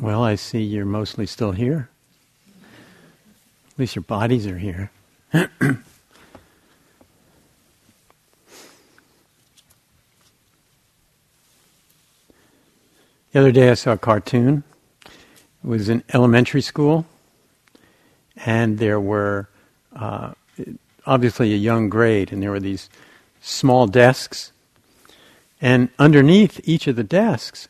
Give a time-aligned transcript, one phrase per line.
[0.00, 1.88] Well, I see you're mostly still here.
[3.72, 4.90] At least your bodies are here.
[5.30, 5.78] the
[13.32, 14.64] other day I saw a cartoon.
[15.04, 15.10] It
[15.62, 17.06] was in elementary school,
[18.44, 19.48] and there were
[19.94, 20.32] uh,
[21.06, 22.90] obviously a young grade, and there were these
[23.40, 24.50] small desks.
[25.60, 27.68] And underneath each of the desks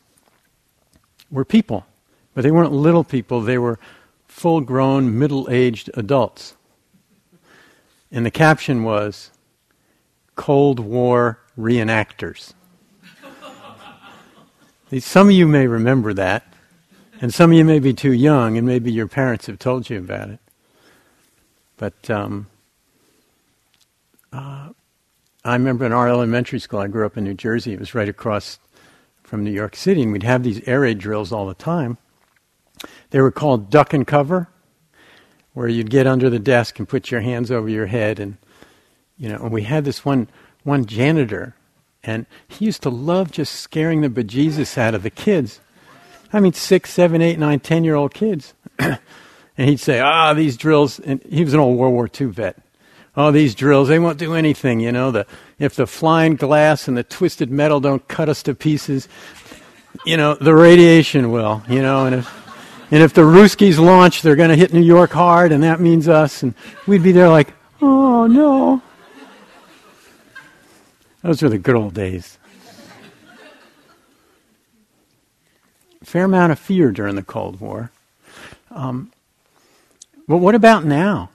[1.30, 1.84] were people.
[2.34, 3.78] But they weren't little people, they were
[4.26, 6.54] full grown, middle aged adults.
[8.12, 9.30] And the caption was
[10.36, 12.54] Cold War reenactors.
[15.00, 16.44] some of you may remember that,
[17.20, 19.98] and some of you may be too young, and maybe your parents have told you
[19.98, 20.40] about it.
[21.76, 22.46] But um,
[24.32, 24.70] uh,
[25.44, 28.08] I remember in our elementary school, I grew up in New Jersey, it was right
[28.08, 28.58] across
[29.22, 31.98] from New York City, and we'd have these air raid drills all the time.
[33.10, 34.48] They were called duck and cover,
[35.52, 38.36] where you'd get under the desk and put your hands over your head, and
[39.18, 39.36] you know.
[39.36, 40.28] And we had this one
[40.62, 41.54] one janitor,
[42.02, 45.60] and he used to love just scaring the bejesus out of the kids.
[46.32, 48.54] I mean, six, seven, eight, nine, ten year old kids.
[48.78, 48.98] and
[49.56, 52.58] he'd say, "Ah, these drills." And he was an old World War II vet
[53.16, 55.10] oh, these drills, they won't do anything, you know.
[55.10, 55.26] The,
[55.58, 59.08] if the flying glass and the twisted metal don't cut us to pieces,
[60.06, 62.06] you know, the radiation will, you know.
[62.06, 62.39] And if,
[62.90, 66.08] and if the Ruskies launch, they're going to hit New York hard, and that means
[66.08, 66.42] us.
[66.42, 66.54] And
[66.86, 68.82] we'd be there like, oh, no.
[71.22, 72.38] Those were the good old days.
[76.02, 77.92] Fair amount of fear during the Cold War.
[78.70, 79.12] Um,
[80.26, 81.30] but what about now?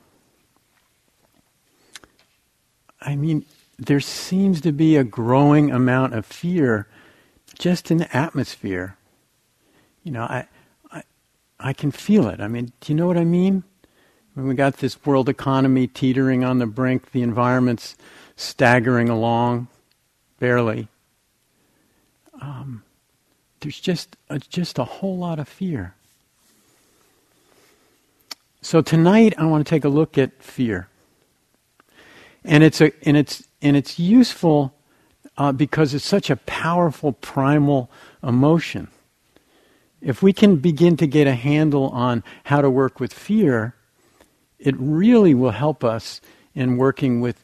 [3.01, 3.45] I mean,
[3.77, 6.87] there seems to be a growing amount of fear
[7.57, 8.97] just in the atmosphere.
[10.03, 10.47] You know, I,
[11.59, 12.39] I, can feel it.
[12.39, 13.63] I mean, do you know what I mean?
[14.33, 17.95] When we got this world economy teetering on the brink, the environment's
[18.35, 19.67] staggering along,
[20.39, 20.89] barely.
[22.41, 22.83] Um,
[23.61, 25.95] there's just a, just a whole lot of fear.
[28.61, 30.87] So tonight, I want to take a look at fear.
[32.43, 34.73] And it's, a, and it's, and it's useful
[35.37, 37.89] uh, because it's such a powerful primal
[38.23, 38.87] emotion.
[40.05, 43.73] If we can begin to get a handle on how to work with fear,
[44.59, 46.21] it really will help us
[46.53, 47.43] in working with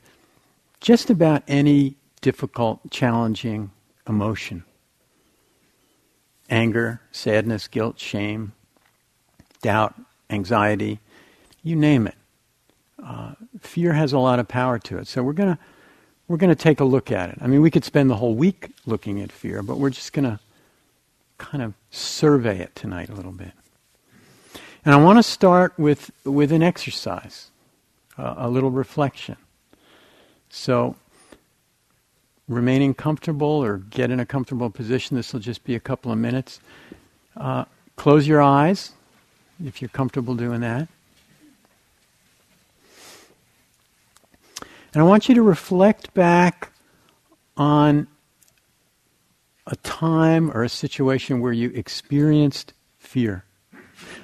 [0.80, 3.72] just about any difficult, challenging
[4.08, 4.64] emotion
[6.52, 8.52] anger, sadness, guilt, shame,
[9.62, 9.96] doubt,
[10.30, 11.00] anxiety,
[11.64, 12.16] you name it.
[13.02, 15.08] Uh, fear has a lot of power to it.
[15.08, 15.60] So we're going to
[16.28, 17.38] we're going to take a look at it.
[17.42, 20.26] I mean, we could spend the whole week looking at fear, but we're just going
[20.26, 20.40] to
[21.42, 23.52] kind of survey it tonight a little bit.
[24.86, 27.50] And I want to start with with an exercise,
[28.18, 29.38] uh, a little reflection.
[30.50, 30.96] So
[32.48, 35.18] remaining comfortable or get in a comfortable position.
[35.18, 36.60] This will just be a couple of minutes.
[37.36, 37.66] Uh,
[37.96, 38.92] close your eyes
[39.66, 40.88] if you're comfortable doing that.
[44.94, 46.72] And I want you to reflect back
[47.58, 48.08] on
[49.68, 53.46] a time or a situation where you experienced fear,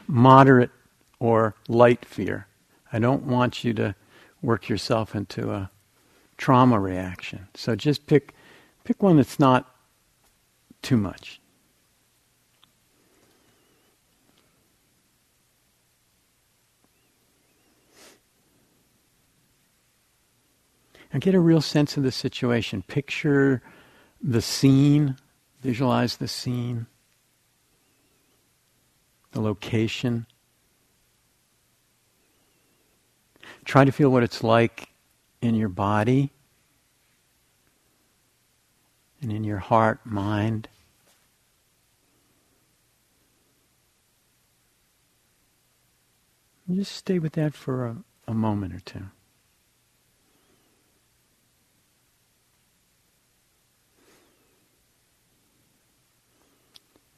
[0.08, 0.72] moderate
[1.20, 2.48] or light fear.
[2.92, 3.96] I don't want you to
[4.42, 5.70] work yourself into a
[6.38, 7.48] trauma reaction.
[7.56, 8.34] So just pick
[8.84, 9.76] pick one that's not
[10.82, 11.42] too much.
[21.18, 22.84] and get a real sense of the situation.
[22.84, 23.62] Picture
[24.22, 25.16] the scene,
[25.62, 26.88] visualize the scene,
[29.32, 30.26] the location.
[33.66, 34.90] Try to feel what it's like
[35.42, 36.32] in your body
[39.22, 40.70] and in your heart, mind.
[46.76, 49.06] just stay with that for a, a moment or two.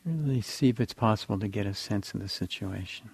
[0.10, 3.12] Really see if it's possible to get a sense of the situation.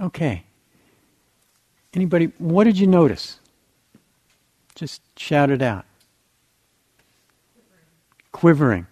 [0.00, 0.44] Okay.
[1.94, 3.38] Anybody, what did you notice?
[4.74, 5.84] Just shout it out.
[8.32, 8.86] Quivering.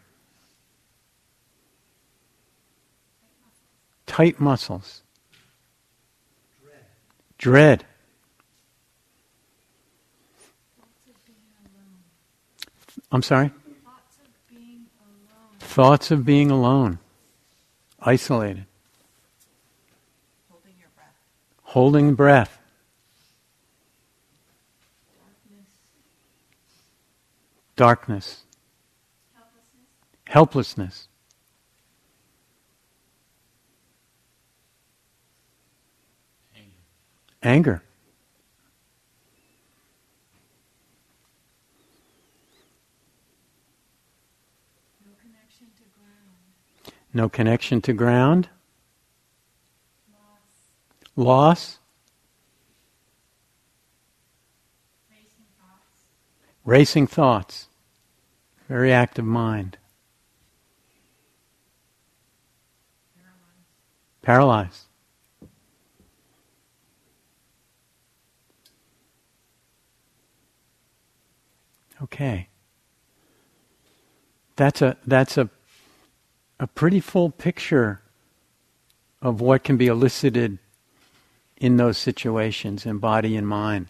[4.07, 5.03] Tight muscles.
[6.63, 6.85] Dread.
[7.39, 7.85] Dread.
[13.17, 13.49] I'm sorry?
[13.49, 15.59] Thoughts of being alone.
[15.59, 16.99] Thoughts of being alone,
[17.99, 18.67] isolated,
[20.51, 21.15] Holding your breath.
[21.63, 22.59] holding breath,
[25.35, 25.73] Darkness.
[27.75, 28.43] darkness,
[29.35, 29.89] Helplessness.
[30.27, 31.09] helplessness,
[37.43, 37.83] anger,
[45.05, 46.93] No connection to ground.
[47.17, 48.49] No connection to ground,
[51.17, 51.17] Loss.
[51.17, 51.79] loss,
[55.11, 56.03] Racing thoughts.
[56.65, 57.69] racing thoughts,
[58.69, 59.79] very active mind,
[64.23, 64.71] Paralyzed.
[64.71, 64.83] paralyzed.
[72.03, 72.49] Okay.
[74.57, 75.49] That's a that's a
[76.59, 78.01] a pretty full picture
[79.21, 80.59] of what can be elicited
[81.57, 83.87] in those situations in body and mind.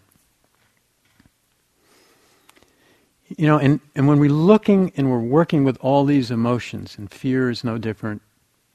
[3.29, 7.11] You know, and, and when we're looking and we're working with all these emotions, and
[7.11, 8.23] fear is no different,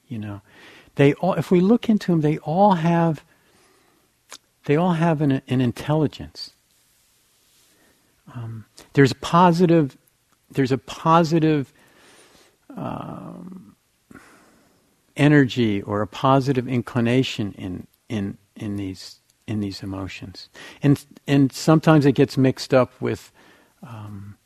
[0.08, 0.42] you know,
[0.96, 3.24] they all, if we look into them, they all have,
[4.66, 6.52] they all have an, an intelligence.
[8.36, 9.98] Um, there's a positive,
[10.50, 11.74] there's a positive
[12.76, 13.71] um,
[15.16, 20.50] energy or a positive inclination in in in these in these emotions,
[20.82, 23.32] and and sometimes it gets mixed up with
[23.84, 24.38] um,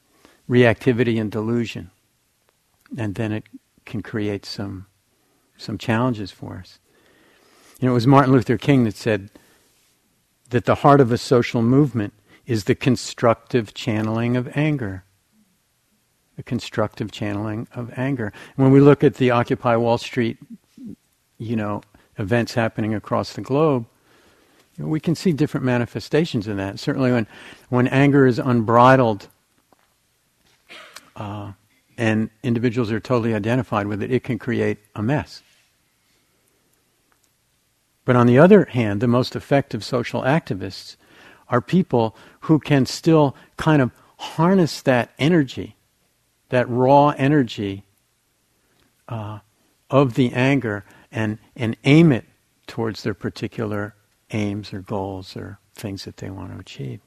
[0.50, 1.92] reactivity and delusion,
[2.98, 3.44] and then it
[3.86, 4.88] can create some
[5.58, 6.80] some challenges for us.
[7.80, 9.30] You know, it was Martin Luther King that said
[10.50, 12.14] that the heart of a social movement
[12.46, 15.04] is the constructive channeling of anger.
[16.38, 18.34] The constructive channeling of anger.
[18.56, 20.38] When we look at the Occupy Wall Street,
[21.38, 21.82] you know,
[22.18, 23.86] events happening across the globe,
[24.78, 26.80] you know, we can see different manifestations of that.
[26.80, 27.28] Certainly, when
[27.70, 29.30] when anger is unbridled,
[31.16, 31.54] uh,
[31.98, 35.42] and individuals are totally identified with it, it can create a mess.
[38.04, 40.96] But on the other hand, the most effective social activists
[41.50, 45.75] are people who can still kind of harness that energy,
[46.56, 47.84] that raw energy
[49.10, 49.40] uh,
[49.90, 52.24] of the anger, and, and aim it
[52.66, 53.94] towards their particular
[54.32, 57.02] aims or goals or things that they want to achieve.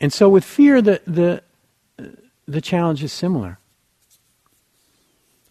[0.00, 1.44] And so with fear, the, the,
[2.48, 3.60] the challenge is similar.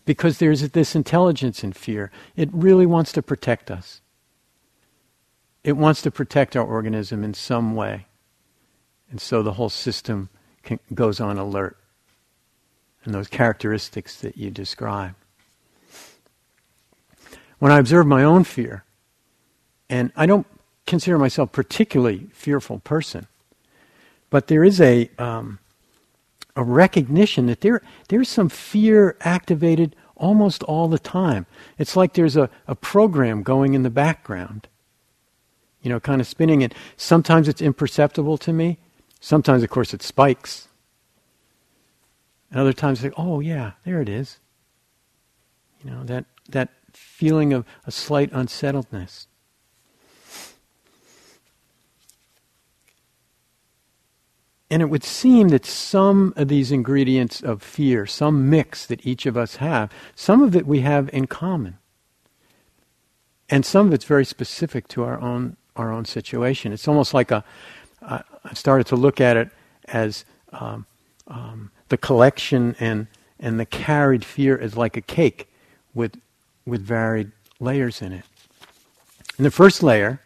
[0.04, 2.12] Because there's this intelligence in fear.
[2.36, 4.02] It really wants to protect us.
[5.64, 8.08] It wants to protect our organism in some way.
[9.10, 10.28] And so the whole system
[10.64, 11.78] can, goes on alert.
[13.06, 15.16] And those characteristics that you describe.
[17.60, 18.84] When I observe my own fear,
[19.90, 20.48] and I don't
[20.86, 23.28] consider myself particularly fearful person,
[24.30, 25.60] but there is a, um,
[26.56, 31.46] a recognition that there, there's some fear activated almost all the time.
[31.78, 34.68] It's like there's a, a program going in the background,
[35.82, 36.64] you know, kind of spinning.
[36.64, 38.78] And sometimes it's imperceptible to me.
[39.24, 40.68] Sometimes, of course, it spikes.
[42.52, 44.40] And other times, like, oh yeah, there it is.
[45.82, 49.28] You know that that feeling of a slight unsettledness.
[54.70, 59.26] And it would seem that some of these ingredients of fear, some mix that each
[59.26, 61.78] of us have, some of it we have in common.
[63.50, 66.74] And some of it's very specific to our own our own situation.
[66.74, 67.46] It's almost like a.
[68.04, 69.50] I started to look at it
[69.86, 70.86] as um,
[71.28, 73.08] um, the collection and
[73.40, 75.50] and the carried fear is like a cake
[75.94, 76.20] with
[76.66, 78.26] with varied layers in it.
[79.38, 80.22] And the first layer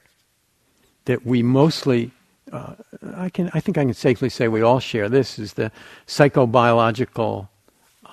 [1.06, 2.12] that we mostly
[2.52, 2.76] uh,
[3.16, 5.72] I can I think I can safely say we all share this is the
[6.06, 7.48] psychobiological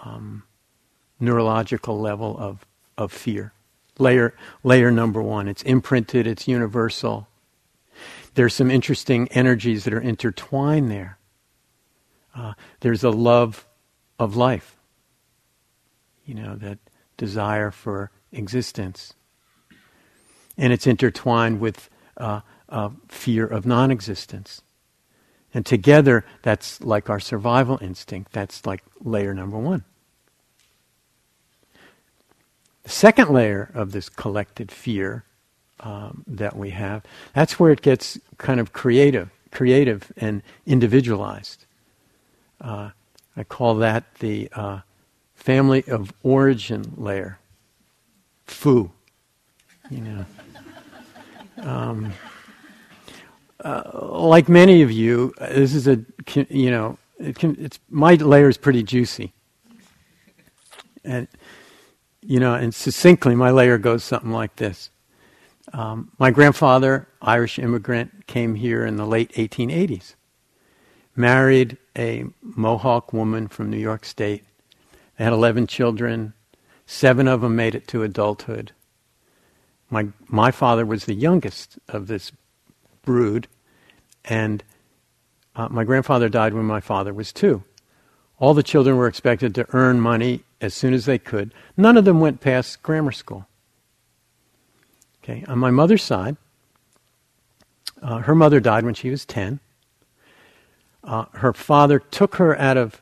[0.02, 0.42] um,
[1.20, 2.64] neurological level of
[2.96, 3.52] of fear.
[3.98, 5.48] Layer layer number one.
[5.48, 6.26] It's imprinted.
[6.26, 7.28] It's universal.
[8.34, 11.18] There's some interesting energies that are intertwined there.
[12.34, 13.66] Uh, there's a love
[14.18, 14.76] of life.
[16.24, 16.78] You know that
[17.16, 19.14] desire for existence,
[20.56, 24.62] and it's intertwined with uh, uh, fear of non-existence.
[25.52, 28.32] And together, that's like our survival instinct.
[28.32, 29.84] That's like layer number one.
[32.82, 35.24] The second layer of this collected fear
[35.80, 37.02] um, that we have,
[37.34, 41.64] that's where it gets kind of creative, creative and individualized.
[42.60, 42.90] Uh,
[43.36, 44.80] I call that the uh,
[45.34, 47.38] family of origin layer.
[48.46, 48.90] Fu.
[49.90, 50.26] You know.
[51.56, 52.12] Um,
[53.64, 56.04] uh, like many of you, uh, this is a
[56.50, 59.32] you know it can, it's my layer is pretty juicy,
[61.04, 61.28] and
[62.20, 64.90] you know, and succinctly, my layer goes something like this.
[65.74, 70.14] Um, my grandfather, Irish immigrant, came here in the late 1880s.
[71.16, 74.44] Married a Mohawk woman from New York State.
[75.18, 76.32] They had 11 children.
[76.86, 78.70] Seven of them made it to adulthood.
[79.90, 82.30] My, my father was the youngest of this
[83.02, 83.48] brood,
[84.24, 84.62] and
[85.56, 87.64] uh, my grandfather died when my father was two.
[88.38, 91.52] All the children were expected to earn money as soon as they could.
[91.76, 93.48] None of them went past grammar school.
[95.24, 96.36] Okay, on my mother's side,
[98.02, 99.58] uh, her mother died when she was 10.
[101.02, 103.00] Uh, her father took her out of,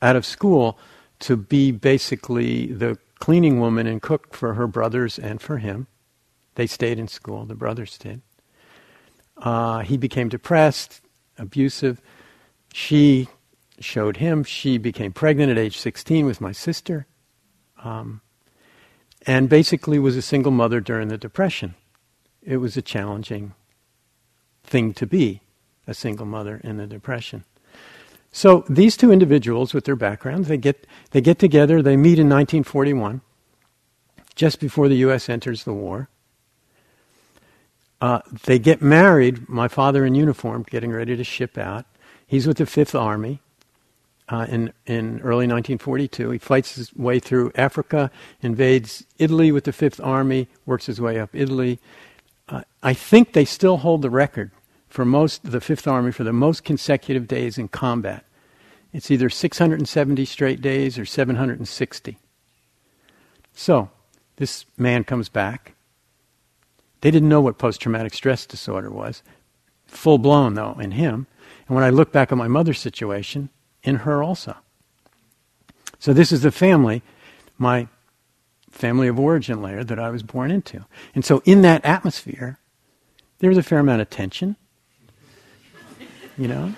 [0.00, 0.78] out of school
[1.18, 5.88] to be basically the cleaning woman and cook for her brothers and for him.
[6.54, 8.22] They stayed in school, the brothers did.
[9.36, 11.02] Uh, he became depressed,
[11.36, 12.00] abusive.
[12.72, 13.28] She
[13.78, 14.42] showed him.
[14.42, 17.06] She became pregnant at age 16 with my sister.
[17.84, 18.22] Um,
[19.26, 21.74] and basically was a single mother during the Depression.
[22.42, 23.54] It was a challenging
[24.64, 25.42] thing to be,
[25.86, 27.44] a single mother in the Depression.
[28.32, 32.28] So these two individuals with their backgrounds, they get, they get together, they meet in
[32.28, 33.20] 1941,
[34.34, 35.28] just before the U.S.
[35.28, 36.08] enters the war.
[38.00, 41.84] Uh, they get married, my father in uniform, getting ready to ship out.
[42.26, 43.40] He's with the Fifth Army
[44.30, 46.30] uh, in, in early 1942.
[46.30, 48.10] He fights his way through Africa,
[48.40, 51.78] invades Italy with the Fifth Army, works his way up Italy.
[52.48, 54.50] Uh, I think they still hold the record
[54.88, 58.24] for most the Fifth Army for the most consecutive days in combat.
[58.92, 62.18] It's either 670 straight days or 760.
[63.52, 63.90] So,
[64.36, 65.74] this man comes back.
[67.02, 69.22] They didn't know what post traumatic stress disorder was.
[69.86, 71.26] Full blown, though, in him.
[71.68, 73.48] And when I look back at my mother's situation,
[73.82, 74.56] in her also.
[75.98, 77.02] So this is the family,
[77.58, 77.88] my
[78.70, 80.84] family of origin layer that I was born into.
[81.14, 82.58] And so in that atmosphere,
[83.38, 84.56] there was a fair amount of tension,
[86.38, 86.74] you know,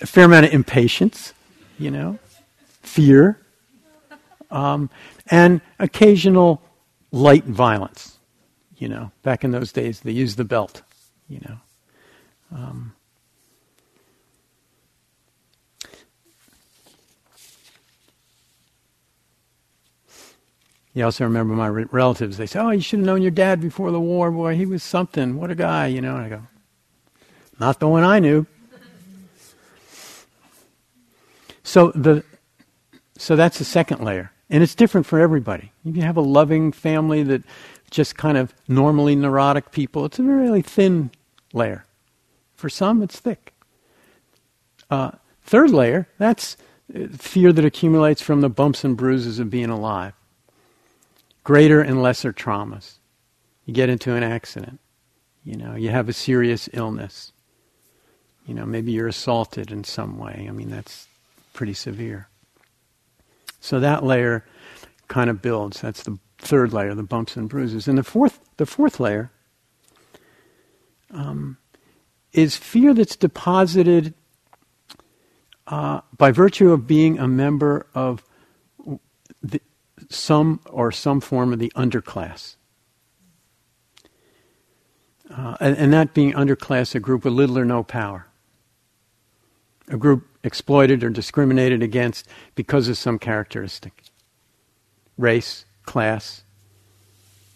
[0.00, 1.34] a fair amount of impatience,
[1.78, 2.18] you know,
[2.82, 3.38] fear,
[4.50, 4.90] um,
[5.30, 6.62] and occasional
[7.12, 8.18] light violence.
[8.76, 10.82] You know, back in those days, they used the belt,
[11.28, 11.56] you know.
[12.52, 12.94] Um,
[20.92, 22.36] You also remember my re- relatives.
[22.36, 24.30] They say, "Oh, you should have known your dad before the war.
[24.30, 25.36] Boy, he was something.
[25.36, 26.16] What a guy!" You know.
[26.16, 26.42] And I go,
[27.60, 28.46] "Not the one I knew."
[31.62, 32.24] So the,
[33.16, 35.70] so that's the second layer, and it's different for everybody.
[35.84, 37.44] If you have a loving family that
[37.90, 40.04] just kind of normally neurotic people.
[40.04, 41.10] It's a really thin
[41.52, 41.84] layer.
[42.54, 43.52] For some, it's thick.
[44.90, 46.56] Uh, third layer, that's
[46.94, 50.14] uh, fear that accumulates from the bumps and bruises of being alive
[51.50, 53.00] greater and lesser traumas.
[53.64, 54.78] You get into an accident.
[55.42, 57.32] You know, you have a serious illness.
[58.46, 60.46] You know, maybe you're assaulted in some way.
[60.48, 61.08] I mean, that's
[61.52, 62.28] pretty severe.
[63.58, 64.46] So that layer
[65.08, 65.80] kind of builds.
[65.80, 67.88] That's the third layer, the bumps and bruises.
[67.88, 69.32] And the fourth, the fourth layer
[71.10, 71.56] um,
[72.32, 74.14] is fear that's deposited
[75.66, 78.22] uh, by virtue of being a member of
[80.10, 82.56] some or some form of the underclass.
[85.30, 88.26] Uh, and, and, that being underclass, a group with little or no power.
[89.88, 92.26] A group exploited or discriminated against
[92.56, 94.02] because of some characteristic
[95.16, 96.42] race, class,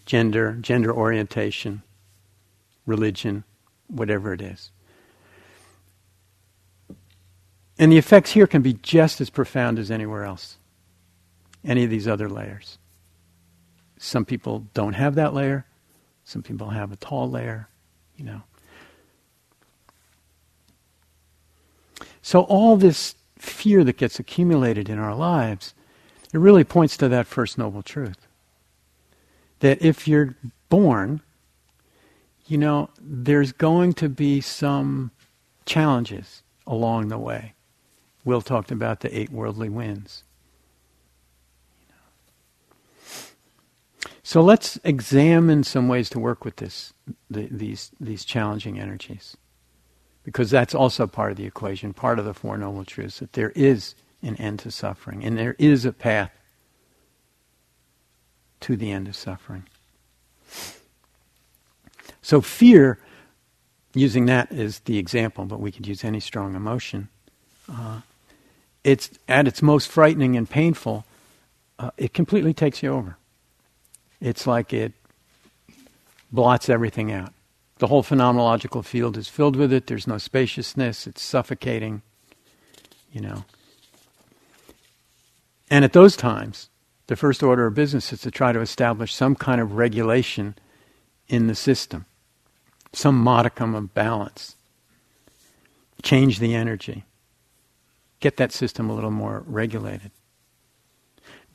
[0.05, 1.81] gender, gender orientation,
[2.85, 3.43] religion,
[3.87, 4.71] whatever it is.
[7.77, 10.57] And the effects here can be just as profound as anywhere else
[11.65, 12.77] any of these other layers.
[13.97, 15.65] Some people don't have that layer.
[16.23, 17.69] Some people have a tall layer,
[18.15, 18.41] you know.
[22.21, 25.73] So all this fear that gets accumulated in our lives,
[26.33, 28.27] it really points to that first noble truth.
[29.59, 30.35] That if you're
[30.69, 31.21] born,
[32.47, 35.11] you know, there's going to be some
[35.65, 37.53] challenges along the way.
[38.23, 40.23] Will talked about the eight worldly winds.
[44.27, 46.93] So let's examine some ways to work with this,
[47.29, 49.37] the, these, these challenging energies.
[50.25, 53.51] because that's also part of the equation, part of the Four Noble Truths, that there
[53.51, 56.31] is an end to suffering, and there is a path
[58.61, 59.63] to the end of suffering.
[62.23, 62.97] So, fear,
[63.93, 67.09] using that as the example, but we could use any strong emotion,
[67.71, 68.01] uh,
[68.83, 71.05] it's at its most frightening and painful,
[71.77, 73.17] uh, it completely takes you over.
[74.21, 74.93] It's like it
[76.31, 77.33] blots everything out.
[77.77, 79.87] The whole phenomenological field is filled with it.
[79.87, 81.07] There's no spaciousness.
[81.07, 82.01] It's suffocating,
[83.11, 83.43] you know.
[85.69, 86.69] And at those times,
[87.07, 90.55] the first order of business is to try to establish some kind of regulation
[91.27, 92.05] in the system,
[92.93, 94.55] some modicum of balance.
[96.01, 97.03] Change the energy.
[98.19, 100.11] Get that system a little more regulated.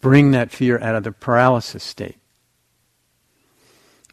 [0.00, 2.19] Bring that fear out of the paralysis state.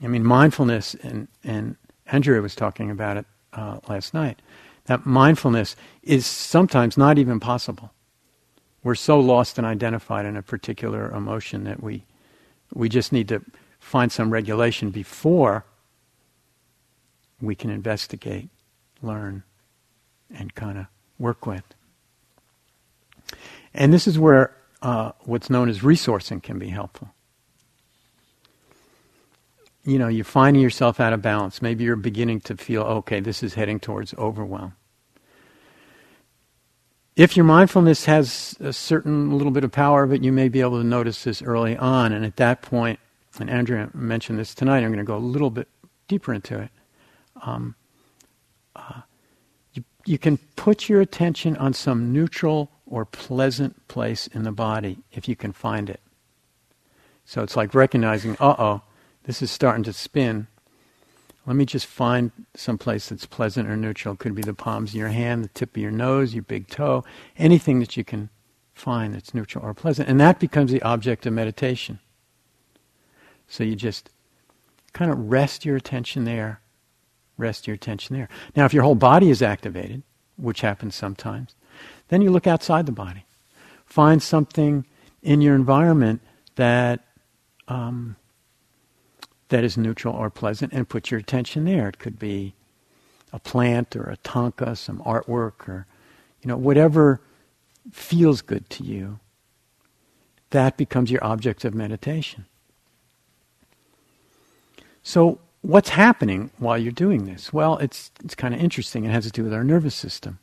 [0.02, 1.76] I mean, mindfulness, and, and
[2.08, 4.42] Andrea was talking about it uh, last night,
[4.86, 7.92] that mindfulness is sometimes not even possible.
[8.84, 12.06] We're so lost and identified in a particular emotion that we,
[12.74, 13.42] we just need to
[13.80, 15.66] find some regulation before
[17.42, 18.50] we can investigate,
[19.02, 19.44] learn,
[20.34, 20.86] and kind of
[21.20, 21.64] work with.
[23.74, 27.10] And this is where uh, what's known as resourcing can be helpful
[29.88, 31.62] you know, you're finding yourself out of balance.
[31.62, 34.74] Maybe you're beginning to feel, okay, this is heading towards overwhelm.
[37.16, 40.78] If your mindfulness has a certain little bit of power, but you may be able
[40.82, 43.00] to notice this early on, and at that point,
[43.40, 45.70] and Andrea mentioned this tonight, I'm going to go a little bit
[46.10, 46.70] deeper into it.
[47.42, 47.76] Um,
[48.76, 49.02] uh,
[49.72, 54.98] you, you can put your attention on some neutral or pleasant place in the body
[55.14, 56.02] if you can find it.
[57.24, 58.82] So it's like recognizing, uh oh,
[59.28, 60.48] this is starting to spin.
[61.46, 64.14] Let me just find some place that's pleasant or neutral.
[64.14, 66.68] It could be the palms of your hand, the tip of your nose, your big
[66.68, 67.04] toe,
[67.38, 68.30] anything that you can
[68.74, 70.10] find that's neutral or pleasant.
[70.10, 72.00] And that becomes the object of meditation.
[73.48, 74.10] So you just
[74.94, 76.62] kind of rest your attention there.
[77.38, 78.30] Rest your attention there.
[78.56, 80.04] Now, if your whole body is activated,
[80.38, 81.54] which happens sometimes,
[82.08, 83.26] then you look outside the body.
[83.86, 84.86] Find something
[85.22, 86.22] in your environment
[86.56, 87.06] that
[87.68, 88.16] um,
[89.50, 91.88] that is neutral or pleasant and put your attention there.
[91.90, 92.54] It could be
[93.32, 95.86] a plant or a thangka, some artwork, or
[96.42, 97.22] you know whatever
[97.92, 99.20] feels good to you.
[100.52, 102.46] That becomes your object of meditation.
[105.04, 107.52] So what's happening while you're doing this?
[107.52, 109.06] Well, it's it's kind of interesting.
[109.06, 110.40] It has to do with our nervous system.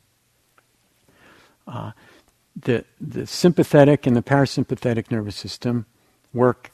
[1.67, 1.91] Uh,
[2.55, 5.85] the the sympathetic and the parasympathetic nervous system
[6.33, 6.71] work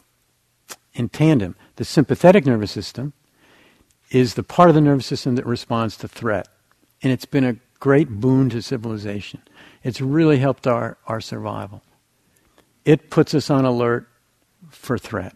[0.93, 1.55] in tandem.
[1.75, 3.13] The sympathetic nervous system
[4.09, 6.47] is the part of the nervous system that responds to threat.
[7.01, 9.41] And it's been a great boon to civilization.
[9.83, 11.81] It's really helped our, our survival.
[12.85, 14.07] It puts us on alert
[14.69, 15.35] for threat.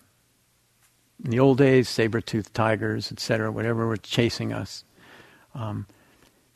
[1.24, 4.84] In the old days, saber-toothed tigers, etc., whatever were chasing us.
[5.54, 5.88] Um,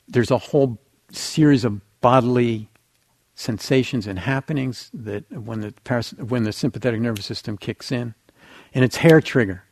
[0.08, 0.78] there's a whole
[1.12, 2.70] series of bodily
[3.36, 8.14] sensations and happenings that when the, paras- when the sympathetic nervous system kicks in,
[8.74, 9.64] and it's hair trigger.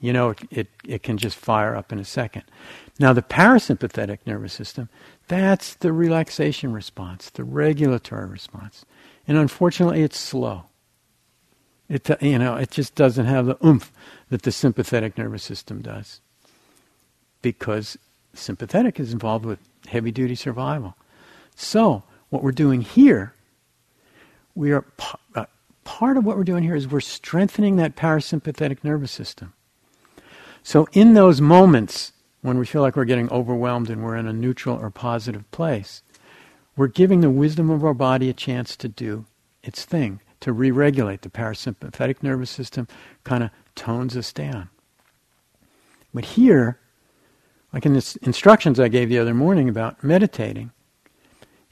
[0.00, 2.42] You know, it, it, it can just fire up in a second.
[2.98, 4.88] Now, the parasympathetic nervous system,
[5.28, 8.84] that's the relaxation response, the regulatory response.
[9.28, 10.64] And unfortunately, it's slow.
[11.88, 13.92] It, you know, it just doesn't have the oomph
[14.30, 16.20] that the sympathetic nervous system does.
[17.40, 17.98] Because
[18.34, 20.96] sympathetic is involved with heavy duty survival.
[21.54, 23.34] So, what we're doing here,
[24.54, 24.84] we are
[25.34, 25.44] uh,
[25.84, 29.52] part of what we're doing here is we're strengthening that parasympathetic nervous system.
[30.62, 34.32] So, in those moments when we feel like we're getting overwhelmed and we're in a
[34.32, 36.02] neutral or positive place,
[36.76, 39.24] we're giving the wisdom of our body a chance to do
[39.62, 41.22] its thing, to re regulate.
[41.22, 42.88] The parasympathetic nervous system
[43.24, 44.68] kind of tones us down.
[46.12, 46.78] But here,
[47.72, 50.72] like in the instructions I gave the other morning about meditating,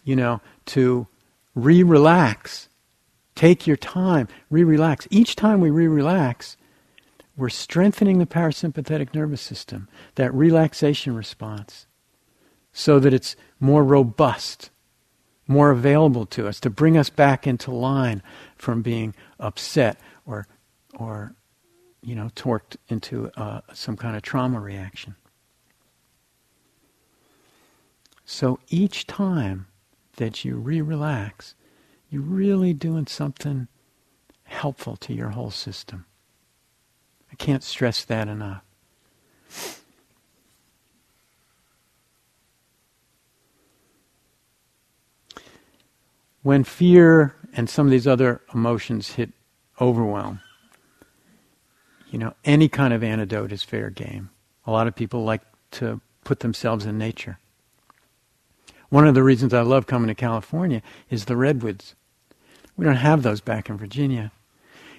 [0.04, 1.06] you know, to
[1.54, 2.68] re relax
[3.40, 5.09] Take your time, re relax.
[5.11, 6.59] Each time we re relax,
[7.38, 11.87] we're strengthening the parasympathetic nervous system, that relaxation response,
[12.74, 14.68] so that it's more robust,
[15.48, 18.22] more available to us, to bring us back into line
[18.57, 20.46] from being upset or,
[20.92, 21.35] or
[22.03, 25.16] you know, torqued into uh, some kind of trauma reaction.
[28.26, 29.66] So each time
[30.16, 31.55] that you re relax,
[32.10, 33.68] you're really doing something
[34.44, 36.06] helpful to your whole system.
[37.30, 38.62] I can't stress that enough.
[46.42, 49.30] When fear and some of these other emotions hit
[49.80, 50.40] overwhelm,
[52.10, 54.30] you know, any kind of antidote is fair game.
[54.66, 55.42] A lot of people like
[55.72, 57.38] to put themselves in nature.
[58.88, 61.94] One of the reasons I love coming to California is the redwoods.
[62.76, 64.33] We don't have those back in Virginia.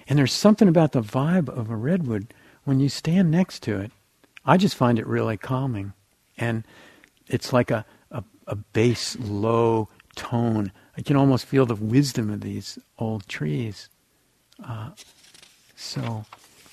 [0.08, 3.92] And there's something about the vibe of a redwood when you stand next to it.
[4.44, 5.92] I just find it really calming.
[6.36, 6.64] And
[7.28, 10.72] it's like a, a, a bass, low tone.
[10.96, 13.88] I can almost feel the wisdom of these old trees.
[14.62, 14.90] Uh,
[15.76, 16.24] so,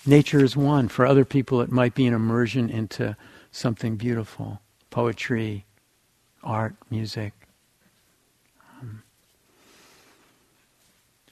[0.06, 0.88] nature is one.
[0.88, 3.16] For other people, it might be an immersion into
[3.52, 5.66] something beautiful poetry,
[6.44, 7.34] art, music.
[8.82, 9.04] Um,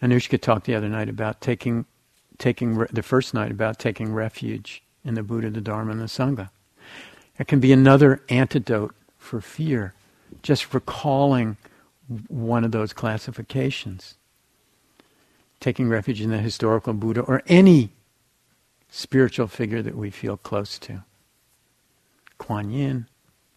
[0.01, 1.85] Anushka talked the other night about taking,
[2.37, 6.05] taking re- the first night about taking refuge in the Buddha, the Dharma, and the
[6.05, 6.49] Sangha.
[7.39, 9.93] It can be another antidote for fear,
[10.43, 11.57] just recalling
[12.27, 14.15] one of those classifications.
[15.59, 17.89] Taking refuge in the historical Buddha or any
[18.89, 21.03] spiritual figure that we feel close to.
[22.37, 23.07] Kuan Yin,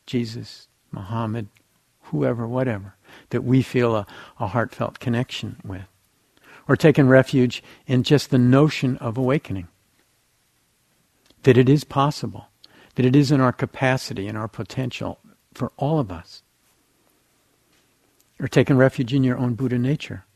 [0.07, 1.49] Jesus, Muhammad,
[2.05, 2.95] whoever, whatever,
[3.31, 4.07] that we feel a,
[4.39, 5.83] a heartfelt connection with.
[6.71, 9.67] Or taken refuge in just the notion of awakening.
[11.43, 12.47] That it is possible,
[12.95, 15.19] that it is in our capacity and our potential
[15.53, 16.45] for all of us.
[18.39, 20.27] Or taking refuge in your own Buddha nature.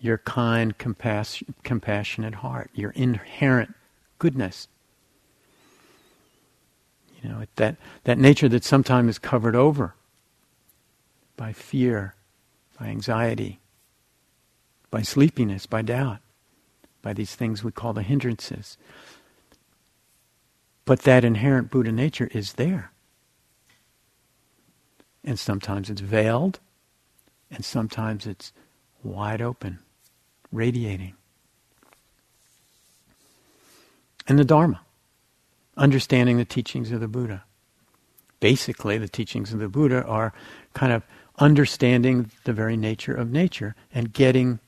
[0.00, 3.76] Your kind, compass- compassionate heart, your inherent
[4.18, 4.66] goodness.
[7.22, 9.94] You know, that, that nature that sometimes is covered over
[11.36, 12.16] by fear,
[12.76, 13.60] by anxiety,
[14.92, 16.18] by sleepiness, by doubt,
[17.00, 18.76] by these things we call the hindrances.
[20.84, 22.92] But that inherent Buddha nature is there.
[25.24, 26.60] And sometimes it's veiled,
[27.50, 28.52] and sometimes it's
[29.02, 29.78] wide open,
[30.52, 31.14] radiating.
[34.28, 34.82] And the Dharma
[35.74, 37.44] understanding the teachings of the Buddha.
[38.40, 40.34] Basically, the teachings of the Buddha are
[40.74, 41.02] kind of
[41.38, 44.58] understanding the very nature of nature and getting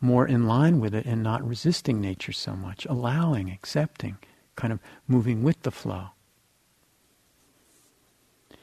[0.00, 4.16] more in line with it and not resisting nature so much, allowing, accepting,
[4.56, 6.08] kind of moving with the flow.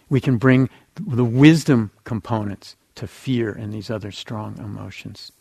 [0.10, 5.32] We can bring the wisdom components to fear and these other strong emotions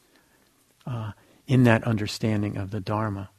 [0.86, 1.12] uh,
[1.46, 3.30] in that understanding of the Dharma.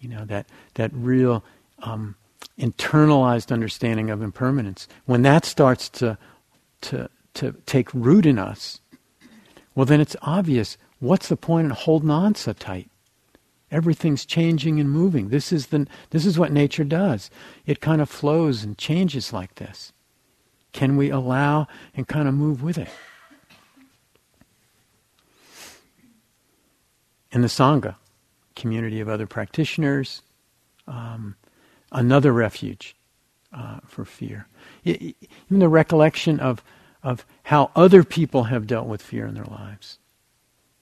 [0.00, 1.44] You know, that, that real
[1.80, 2.14] um,
[2.58, 4.88] internalized understanding of impermanence.
[5.04, 6.16] When that starts to,
[6.82, 8.80] to, to take root in us,
[9.74, 12.90] well, then it's obvious what's the point in holding on so tight?
[13.70, 15.28] Everything's changing and moving.
[15.28, 17.30] This is, the, this is what nature does.
[17.66, 19.92] It kind of flows and changes like this.
[20.72, 22.88] Can we allow and kind of move with it?
[27.32, 27.96] In the Sangha,
[28.54, 30.22] community of other practitioners,
[30.86, 31.34] um,
[31.90, 32.94] another refuge
[33.52, 34.46] uh, for fear.
[34.84, 35.14] Even
[35.48, 36.62] the recollection of,
[37.02, 39.98] of how other people have dealt with fear in their lives.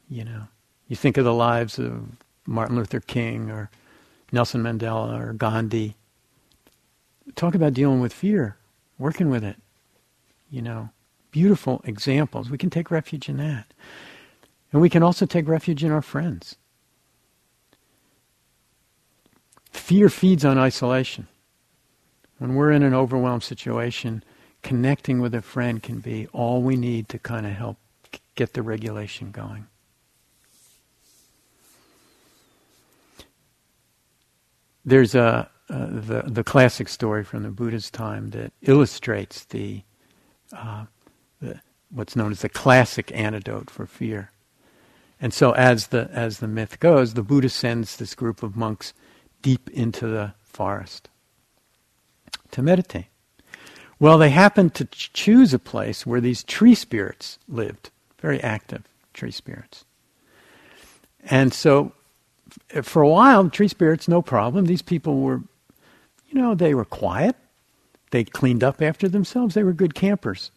[0.08, 0.42] You know,
[0.88, 2.04] you think of the lives of
[2.46, 3.70] Martin Luther King or
[4.32, 5.96] Nelson Mandela or Gandhi.
[7.34, 8.56] Talk about dealing with fear,
[8.98, 9.56] working with it.
[10.50, 10.90] You know,
[11.30, 12.50] beautiful examples.
[12.50, 13.72] We can take refuge in that.
[14.72, 16.56] And we can also take refuge in our friends.
[19.70, 21.28] Fear feeds on isolation.
[22.38, 24.22] When we're in an overwhelmed situation,
[24.62, 27.78] connecting with a friend can be all we need to kind of help
[28.34, 29.66] get the regulation going.
[34.84, 39.82] There's a uh, the the classic story from the Buddha's time that illustrates the,
[40.52, 40.84] uh,
[41.40, 44.30] the what's known as the classic antidote for fear.
[45.20, 48.92] And so, as the as the myth goes, the Buddha sends this group of monks
[49.40, 51.08] deep into the forest
[52.50, 53.06] to meditate.
[53.98, 58.82] Well, they happened to ch- choose a place where these tree spirits lived, very active
[59.14, 59.84] tree spirits.
[61.24, 61.92] And so,
[62.82, 64.66] for a while, tree spirits, no problem.
[64.66, 65.42] These people were,
[66.28, 67.36] you know, they were quiet.
[68.10, 69.54] They cleaned up after themselves.
[69.54, 70.50] They were good campers.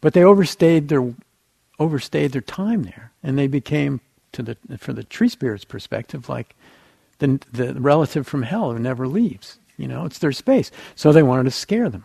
[0.00, 1.14] But they overstayed their,
[1.78, 3.12] overstayed their time there.
[3.22, 4.00] And they became,
[4.32, 6.54] to the, for the tree spirits' perspective, like
[7.18, 9.58] the, the relative from hell who never leaves.
[9.76, 10.70] You know, it's their space.
[10.94, 12.04] So they wanted to scare them.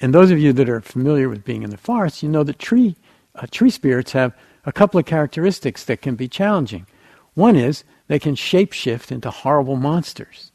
[0.00, 2.58] And those of you that are familiar with being in the forest, you know that
[2.58, 2.96] tree,
[3.34, 6.86] uh, tree spirits have a couple of characteristics that can be challenging.
[7.34, 10.52] One is they can shapeshift into horrible monsters.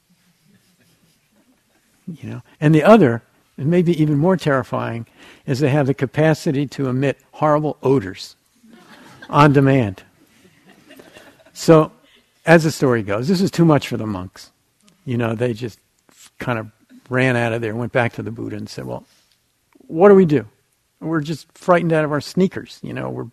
[2.07, 3.23] You know, and the other
[3.57, 5.05] and maybe even more terrifying,
[5.45, 8.35] is they have the capacity to emit horrible odors
[9.29, 10.03] on demand.
[11.53, 11.91] So,
[12.45, 14.51] as the story goes, this is too much for the monks.
[15.05, 15.79] You know, they just
[16.37, 16.69] kind of
[17.09, 19.05] ran out of there, went back to the Buddha and said, Well,
[19.87, 20.45] what do we do?
[20.99, 23.27] We're just frightened out of our sneakers, you know, we're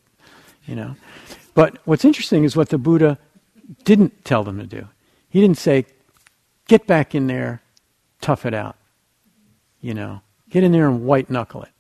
[0.67, 0.95] you know.
[1.55, 3.19] But what's interesting is what the Buddha
[3.85, 4.89] didn't tell them to do.
[5.29, 5.87] He didn't say,
[6.69, 7.63] get back in there,
[8.21, 8.77] tough it out.
[9.81, 11.71] You know, get in there and white knuckle it.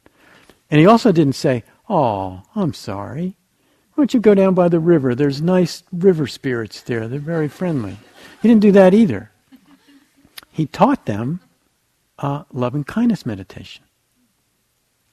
[0.70, 3.36] And he also didn't say, oh, I'm sorry.
[3.94, 5.14] Why don't you go down by the river?
[5.14, 7.06] There's nice river spirits there.
[7.08, 7.98] They're very friendly.
[8.40, 9.30] He didn't do that either.
[10.50, 11.40] He taught them
[12.18, 13.84] a loving kindness meditation,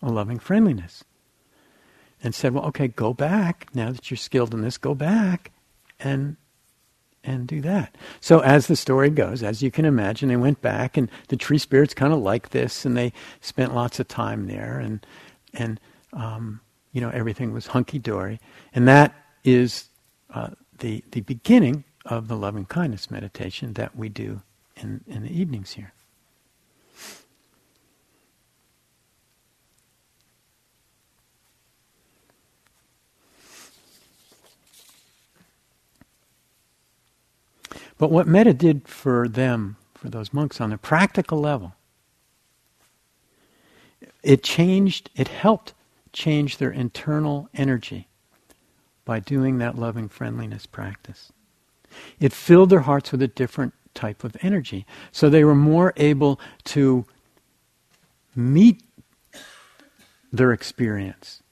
[0.01, 1.03] a loving friendliness.
[2.21, 3.67] And said, well, okay, go back.
[3.73, 5.51] Now that you're skilled in this, go back
[6.01, 6.35] and
[7.29, 7.95] and do that.
[8.21, 11.59] So as the story goes, as you can imagine, they went back and the tree
[11.59, 15.05] spirits kind of like this and they spent lots of time there and
[15.53, 15.79] and
[16.13, 16.61] um,
[16.91, 18.39] you know everything was hunky dory.
[18.73, 19.13] And that
[19.43, 19.89] is
[20.33, 24.41] uh, the the beginning of the loving kindness meditation that we do
[24.77, 25.93] in, in the evenings here.
[37.99, 41.75] But what metta did for them, for those monks on a practical level,
[44.23, 45.73] it changed, it helped
[46.11, 48.07] change their internal energy
[49.05, 51.31] by doing that loving friendliness practice.
[52.19, 54.85] It filled their hearts with a different type of energy.
[55.11, 57.05] So they were more able to
[58.33, 58.81] meet
[60.31, 61.43] their experience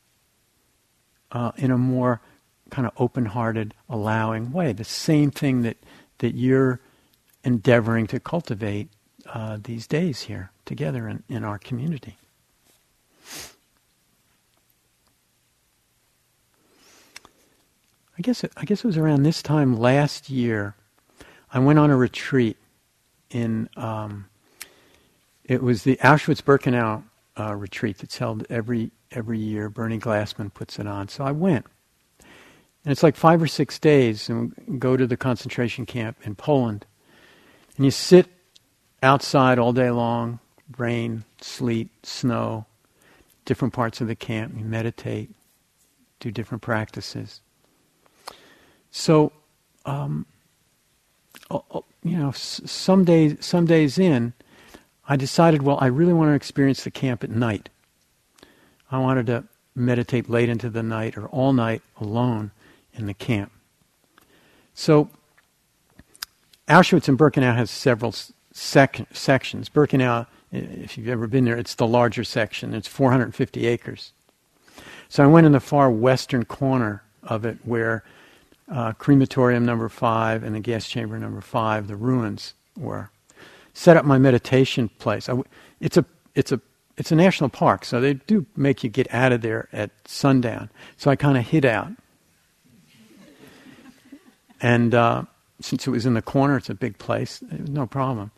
[1.31, 2.21] uh, in a more
[2.69, 4.71] kind of open hearted, allowing way.
[4.71, 5.77] The same thing that
[6.19, 6.79] that you're
[7.43, 8.89] endeavoring to cultivate
[9.33, 12.17] uh, these days here together in, in our community.
[18.17, 20.75] I guess it, I guess it was around this time last year.
[21.53, 22.57] I went on a retreat
[23.29, 23.69] in.
[23.77, 24.25] Um,
[25.43, 27.03] it was the Auschwitz-Birkenau
[27.39, 29.69] uh, retreat that's held every every year.
[29.69, 31.65] Bernie Glassman puts it on, so I went.
[32.87, 36.85] And it's like five or six days, and go to the concentration camp in Poland.
[37.75, 38.27] And you sit
[39.03, 40.39] outside all day long,
[40.77, 42.65] rain, sleet, snow,
[43.43, 44.53] different parts of the camp.
[44.57, 45.29] You meditate,
[46.21, 47.41] do different practices.
[48.89, 49.33] So,
[49.85, 50.25] um,
[51.51, 54.31] you know, some days, some days in,
[55.09, 57.67] I decided, well, I really want to experience the camp at night.
[58.89, 59.43] I wanted to
[59.75, 62.51] meditate late into the night or all night alone
[62.97, 63.51] in the camp.
[64.73, 65.09] So,
[66.67, 68.13] Auschwitz and Birkenau has several
[68.51, 69.69] sec- sections.
[69.69, 72.73] Birkenau, if you've ever been there, it's the larger section.
[72.73, 74.11] It's 450 acres.
[75.09, 78.03] So I went in the far western corner of it where
[78.69, 83.09] uh, crematorium number five and the gas chamber number five, the ruins were.
[83.73, 85.29] Set up my meditation place.
[85.79, 86.05] it's a
[86.35, 86.59] it's a
[86.97, 90.69] it's a national park, so they do make you get out of there at sundown.
[90.97, 91.91] So I kind of hid out
[94.61, 95.23] and uh,
[95.61, 98.31] since it was in the corner, it's a big place, no problem.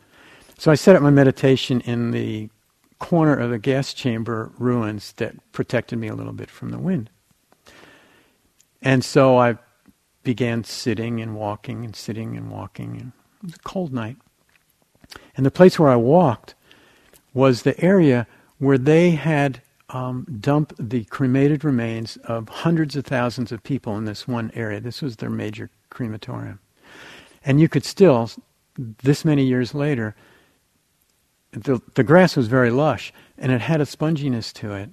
[0.58, 2.50] So I set up my meditation in the
[2.98, 7.10] corner of the gas chamber ruins that protected me a little bit from the wind.
[8.82, 9.56] And so I
[10.22, 12.96] began sitting and walking and sitting and walking.
[12.96, 14.16] It was a cold night.
[15.36, 16.54] And the place where I walked
[17.32, 18.26] was the area
[18.58, 24.04] where they had um, dumped the cremated remains of hundreds of thousands of people in
[24.04, 24.80] this one area.
[24.80, 26.58] This was their major crematorium.
[27.44, 28.30] And you could still,
[28.76, 30.14] this many years later,
[31.52, 34.90] the, the grass was very lush and it had a sponginess to it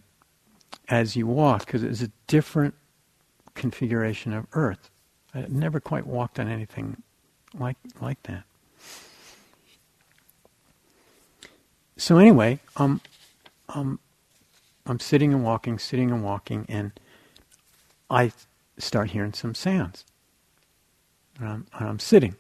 [0.90, 2.74] as you walked because it was a different
[3.54, 4.90] configuration of earth.
[5.34, 7.04] I never quite walked on anything
[7.54, 8.44] like, like that.
[11.98, 13.02] So anyway, um,
[13.70, 14.00] um,
[14.86, 16.92] I'm sitting and walking, sitting and walking, and
[18.10, 18.32] I
[18.78, 20.06] start hearing some sounds.
[21.40, 22.36] And I'm, I'm sitting.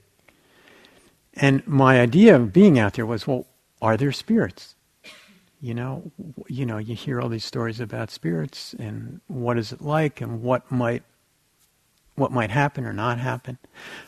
[1.36, 3.45] And my idea of being out there was, well,
[3.81, 4.75] are there spirits?
[5.62, 6.12] You know,
[6.47, 10.41] you know, you hear all these stories about spirits and what is it like and
[10.41, 11.03] what might
[12.15, 13.60] what might happen or not happen.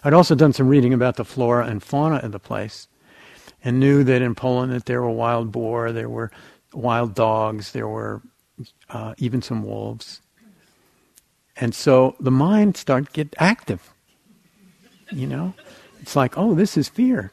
[0.03, 2.87] I'd also done some reading about the flora and fauna of the place
[3.63, 6.31] and knew that in Poland that there were wild boar, there were
[6.73, 8.21] wild dogs, there were
[8.89, 10.21] uh, even some wolves.
[11.55, 13.93] And so the mind started to get active.
[15.11, 15.53] You know,
[16.01, 17.31] it's like, oh, this is fear.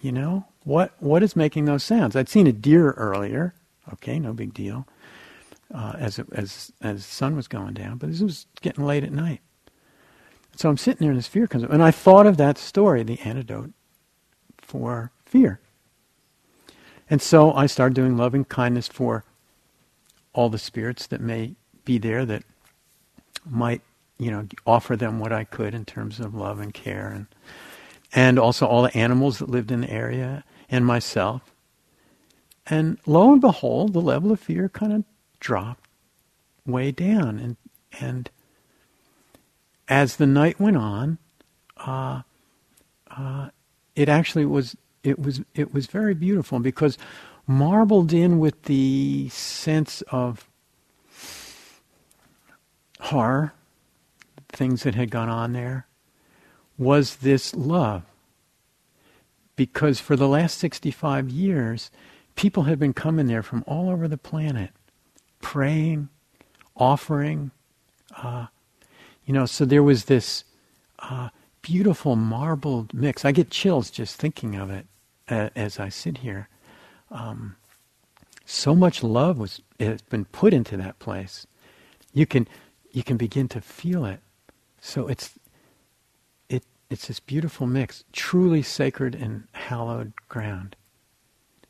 [0.00, 2.16] You know, what what is making those sounds?
[2.16, 3.54] I'd seen a deer earlier.
[3.92, 4.86] Okay, no big deal.
[5.74, 9.12] Uh, as it, as as sun was going down, but this was getting late at
[9.12, 9.40] night.
[10.56, 13.02] So I'm sitting there, and this fear comes up, and I thought of that story,
[13.02, 13.72] the antidote
[14.58, 15.60] for fear.
[17.10, 19.24] And so I started doing loving kindness for
[20.32, 21.54] all the spirits that may
[21.84, 22.42] be there that
[23.44, 23.80] might,
[24.18, 27.26] you know, offer them what I could in terms of love and care and
[28.12, 31.54] and also all the animals that lived in the area and myself.
[32.66, 35.04] And lo and behold, the level of fear kind of
[35.40, 35.86] dropped
[36.64, 37.56] way down and
[38.00, 38.30] and
[39.88, 41.18] as the night went on,
[41.76, 42.22] uh,
[43.16, 43.48] uh,
[43.94, 46.98] it actually was it was it was very beautiful because
[47.46, 50.48] marbled in with the sense of
[53.00, 53.52] horror,
[54.56, 55.86] things that had gone on there,
[56.78, 58.02] was this love.
[59.54, 61.90] Because for the last 65 years,
[62.34, 64.70] people had been coming there from all over the planet,
[65.40, 66.08] praying,
[66.76, 67.50] offering.
[68.16, 68.46] Uh,
[69.24, 70.44] you know, so there was this
[70.98, 71.30] uh,
[71.62, 73.24] beautiful marbled mix.
[73.24, 74.86] I get chills just thinking of it
[75.28, 76.48] uh, as I sit here.
[77.10, 77.56] Um,
[78.44, 81.46] so much love was has been put into that place.
[82.12, 82.46] You can
[82.92, 84.20] you can begin to feel it.
[84.86, 85.36] So it's
[86.48, 90.76] it it's this beautiful mix, truly sacred and hallowed ground.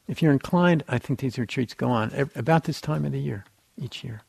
[0.07, 3.46] If you're inclined, I think these retreats go on about this time of the year,
[3.79, 4.20] each year.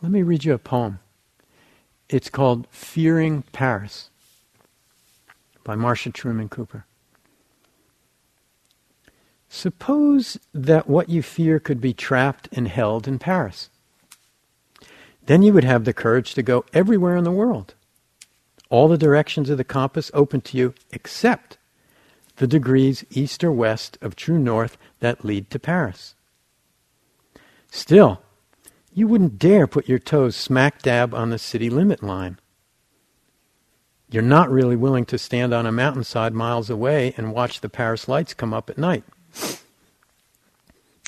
[0.00, 1.00] Let me read you a poem.
[2.08, 4.10] It's called Fearing Paris
[5.64, 6.85] by Marsha Truman Cooper.
[9.48, 13.70] Suppose that what you fear could be trapped and held in Paris.
[15.26, 17.74] Then you would have the courage to go everywhere in the world.
[18.68, 21.58] All the directions of the compass open to you except
[22.36, 26.14] the degrees east or west of true north that lead to Paris.
[27.70, 28.22] Still,
[28.92, 32.38] you wouldn't dare put your toes smack dab on the city limit line.
[34.10, 38.08] You're not really willing to stand on a mountainside miles away and watch the Paris
[38.08, 39.04] lights come up at night.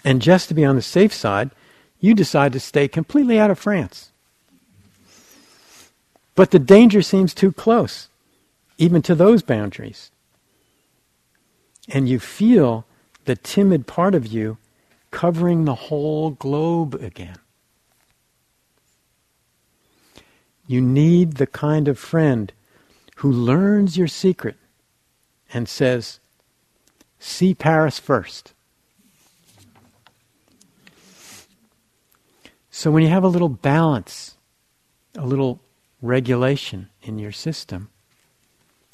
[0.05, 1.51] And just to be on the safe side,
[2.01, 4.11] you decide to stay completely out of France.
[6.35, 8.09] But the danger seems too close,
[8.79, 10.11] even to those boundaries.
[11.89, 12.85] And you feel
[13.25, 14.59] the timid part of you
[15.11, 17.39] covering the whole globe again.
[20.67, 22.53] You need the kind of friend
[23.17, 24.57] who learns your secret
[25.53, 26.21] and says,
[27.19, 28.53] See Paris first.
[32.71, 34.37] So when you have a little balance,
[35.17, 35.61] a little
[36.01, 37.89] regulation in your system,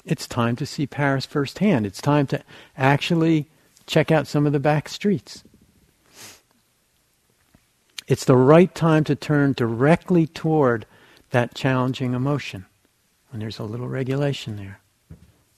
[0.05, 1.85] it's time to see Paris firsthand.
[1.85, 2.41] It's time to
[2.77, 3.47] actually
[3.85, 5.43] check out some of the back streets.
[8.07, 10.85] It's the right time to turn directly toward
[11.31, 12.65] that challenging emotion
[13.29, 14.79] when there's a little regulation there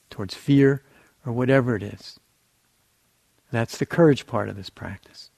[0.09, 0.81] towards fear
[1.25, 2.19] or whatever it is.
[3.51, 5.29] That's the courage part of this practice.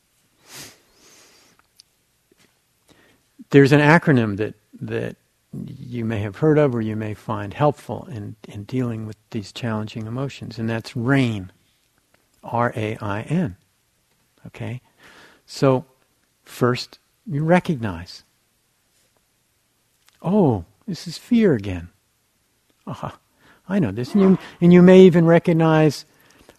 [3.52, 5.15] There's an acronym that, that
[5.54, 9.52] you may have heard of or you may find helpful in, in dealing with these
[9.52, 11.52] challenging emotions, and that's RAIN.
[12.43, 13.58] R A I N.
[14.48, 14.82] Okay?
[15.45, 15.86] So,
[16.43, 18.24] first, you recognize
[20.22, 21.89] Oh, this is fear again.
[22.88, 23.12] uh
[23.67, 24.13] I know this.
[24.13, 26.06] And you, and you may even recognize,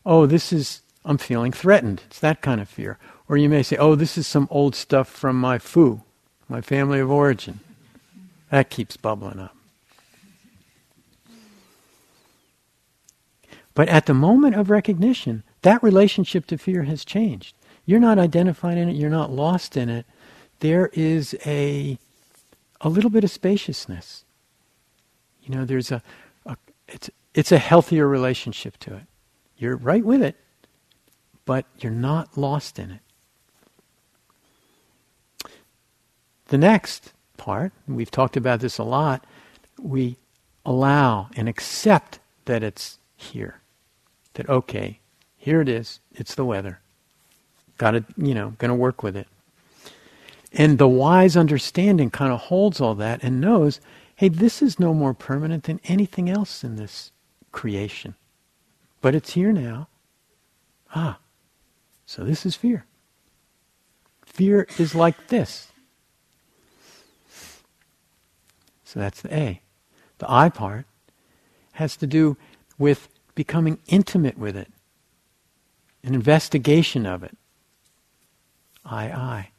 [0.06, 2.02] oh, this is, I'm feeling threatened.
[2.06, 2.98] It's that kind of fear.
[3.28, 6.02] Or you may say, oh, this is some old stuff from my foo,
[6.48, 7.60] my family of origin.
[8.50, 9.56] That keeps bubbling up.
[13.74, 17.54] But at the moment of recognition, that relationship to fear has changed.
[17.86, 20.06] You're not identified in it, you're not lost in it.
[20.60, 21.98] There is a
[22.82, 24.24] a little bit of spaciousness.
[25.42, 26.02] You know, there's a,
[26.46, 26.56] a
[26.88, 29.02] it's it's a healthier relationship to it.
[29.56, 30.36] You're right with it,
[31.44, 33.00] but you're not lost in it.
[36.48, 39.24] The next part, we've talked about this a lot,
[39.80, 40.16] we
[40.66, 43.60] allow and accept that it's here.
[44.34, 45.00] That okay,
[45.36, 46.80] here it is, it's the weather.
[47.78, 49.26] Got to, you know, going to work with it.
[50.52, 53.80] And the wise understanding kind of holds all that and knows,
[54.16, 57.12] hey, this is no more permanent than anything else in this
[57.52, 58.14] creation.
[59.00, 59.88] But it's here now.
[60.94, 61.18] Ah,
[62.10, 62.86] so this is fear.
[64.26, 65.68] Fear is like this.
[68.82, 69.62] So that's the A.
[70.18, 70.86] The I part
[71.74, 72.36] has to do
[72.78, 74.72] with becoming intimate with it,
[76.02, 77.38] an investigation of it.
[78.84, 79.50] I, I.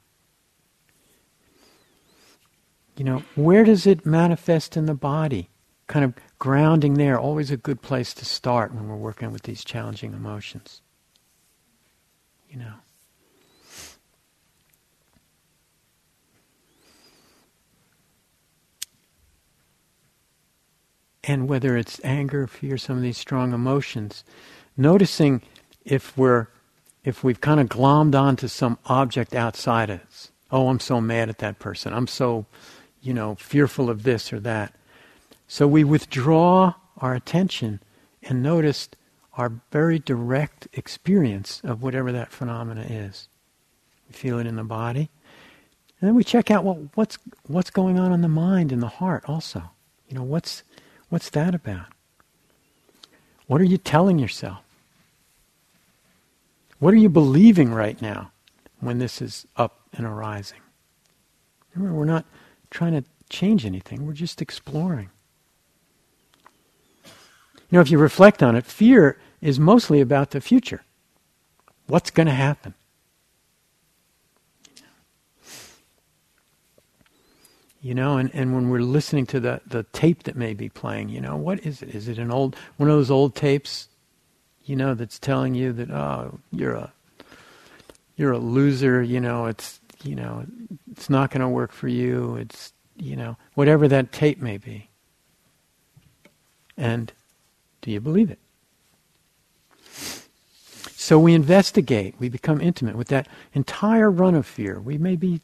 [2.97, 5.47] You know, where does it manifest in the body?
[5.87, 9.63] Kind of grounding there, always a good place to start when we're working with these
[9.63, 10.81] challenging emotions.
[12.51, 12.73] You know.
[21.23, 24.23] And whether it's anger, fear, some of these strong emotions,
[24.75, 25.41] noticing
[25.85, 26.47] if we're
[27.03, 30.29] if we've kind of glommed onto some object outside us.
[30.51, 31.93] Oh, I'm so mad at that person.
[31.93, 32.45] I'm so
[33.01, 34.73] you know, fearful of this or that.
[35.47, 37.81] So we withdraw our attention
[38.23, 38.89] and notice
[39.37, 43.27] our very direct experience of whatever that phenomena is.
[44.09, 45.09] We feel it in the body.
[45.99, 47.17] And then we check out well, what's,
[47.47, 49.63] what's going on in the mind and the heart also.
[50.09, 50.63] You know, what's,
[51.09, 51.87] what's that about?
[53.47, 54.59] What are you telling yourself?
[56.79, 58.31] What are you believing right now
[58.79, 60.59] when this is up and arising?
[61.75, 62.25] Remember, we're not
[62.69, 64.05] trying to change anything.
[64.05, 65.09] We're just exploring.
[67.71, 70.83] You know, if you reflect on it, fear is mostly about the future.
[71.87, 72.73] What's going to happen?
[77.81, 81.09] You know, and, and when we're listening to the, the tape that may be playing,
[81.09, 81.95] you know, what is it?
[81.95, 83.87] Is it an old one of those old tapes,
[84.65, 86.93] you know, that's telling you that oh you're a
[88.17, 90.45] you're a loser, you know, it's you know,
[90.91, 92.35] it's not going to work for you.
[92.35, 94.89] It's, you know, whatever that tape may be.
[96.77, 97.11] And
[97.81, 98.39] do you believe it?
[100.93, 104.79] So we investigate, we become intimate with that entire run of fear.
[104.79, 105.41] We may be,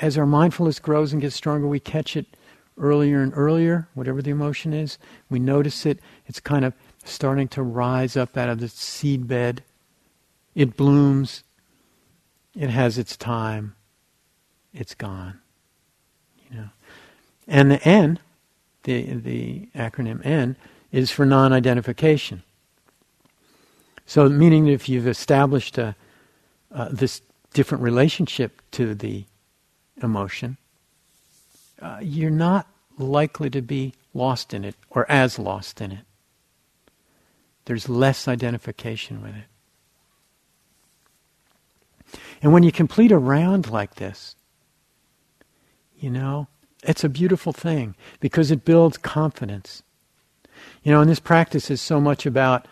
[0.00, 2.26] as our mindfulness grows and gets stronger, we catch it
[2.78, 4.98] earlier and earlier, whatever the emotion is.
[5.28, 5.98] We notice it.
[6.26, 9.62] It's kind of starting to rise up out of the seed bed.
[10.54, 11.42] It blooms.
[12.54, 13.74] It has its time.
[14.72, 15.40] It's gone.
[16.50, 16.68] You know.
[17.46, 18.18] And the N,
[18.84, 20.56] the the acronym N,
[20.92, 22.42] is for non-identification.
[24.06, 25.94] So, meaning that if you've established a,
[26.72, 27.20] uh, this
[27.52, 29.24] different relationship to the
[30.02, 30.56] emotion,
[31.80, 32.66] uh, you're not
[32.96, 36.04] likely to be lost in it or as lost in it.
[37.66, 39.44] There's less identification with it.
[42.40, 44.34] And when you complete a round like this,
[45.98, 46.48] you know,
[46.82, 49.82] it's a beautiful thing because it builds confidence.
[50.82, 52.66] You know, and this practice is so much about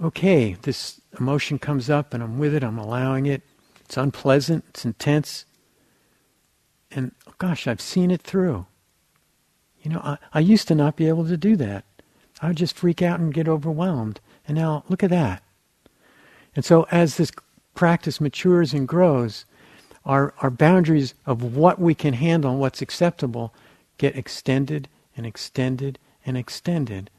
[0.00, 3.42] okay, this emotion comes up and I'm with it, I'm allowing it.
[3.80, 5.44] It's unpleasant, it's intense.
[6.90, 8.66] And oh gosh, I've seen it through.
[9.82, 11.84] You know, I, I used to not be able to do that.
[12.40, 14.20] I would just freak out and get overwhelmed.
[14.46, 15.42] And now, look at that.
[16.54, 17.32] And so, as this
[17.74, 19.44] practice matures and grows,
[20.04, 23.52] our, our boundaries of what we can handle and what's acceptable
[23.98, 27.10] get extended and extended and extended.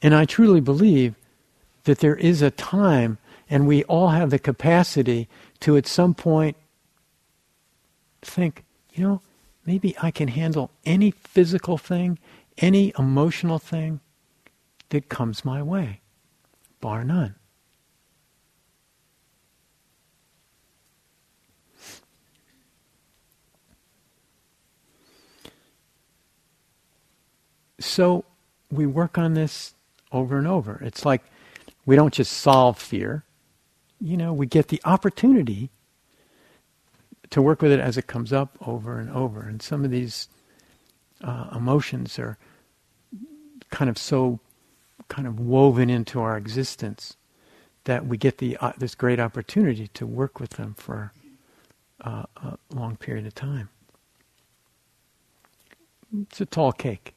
[0.00, 1.14] And I truly believe
[1.84, 3.18] that there is a time,
[3.50, 5.28] and we all have the capacity
[5.60, 6.56] to at some point
[8.22, 9.22] think, you know,
[9.64, 12.18] maybe I can handle any physical thing,
[12.58, 14.00] any emotional thing
[14.90, 16.00] that comes my way,
[16.80, 17.34] bar none.
[27.80, 28.24] So
[28.70, 29.74] we work on this
[30.12, 30.80] over and over.
[30.82, 31.22] It's like
[31.86, 33.24] we don't just solve fear.
[34.00, 35.70] You know, we get the opportunity
[37.30, 39.42] to work with it as it comes up over and over.
[39.42, 40.28] And some of these
[41.22, 42.38] uh, emotions are
[43.70, 44.40] kind of so
[45.08, 47.16] kind of woven into our existence
[47.84, 51.12] that we get the uh, this great opportunity to work with them for
[52.02, 53.68] uh, a long period of time.
[56.22, 57.14] It's a tall cake.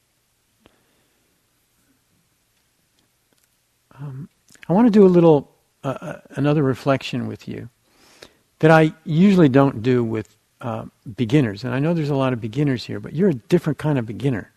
[4.02, 4.28] Um,
[4.68, 5.48] I want to do a little,
[5.84, 7.68] uh, uh, another reflection with you
[8.58, 10.86] that I usually don't do with uh,
[11.16, 11.62] beginners.
[11.62, 14.06] And I know there's a lot of beginners here, but you're a different kind of
[14.06, 14.50] beginner.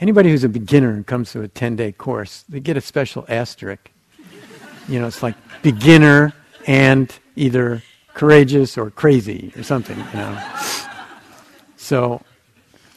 [0.00, 3.24] Anybody who's a beginner and comes to a 10 day course, they get a special
[3.28, 3.90] asterisk.
[4.88, 6.32] You know, it's like beginner
[6.66, 7.82] and either
[8.14, 10.54] courageous or crazy or something, you know.
[11.76, 12.22] So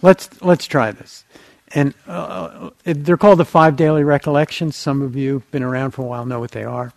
[0.01, 1.25] let's, let's try this
[1.73, 4.75] and uh, they're called the five daily recollections.
[4.75, 6.93] Some of you have been around for a while know what they are.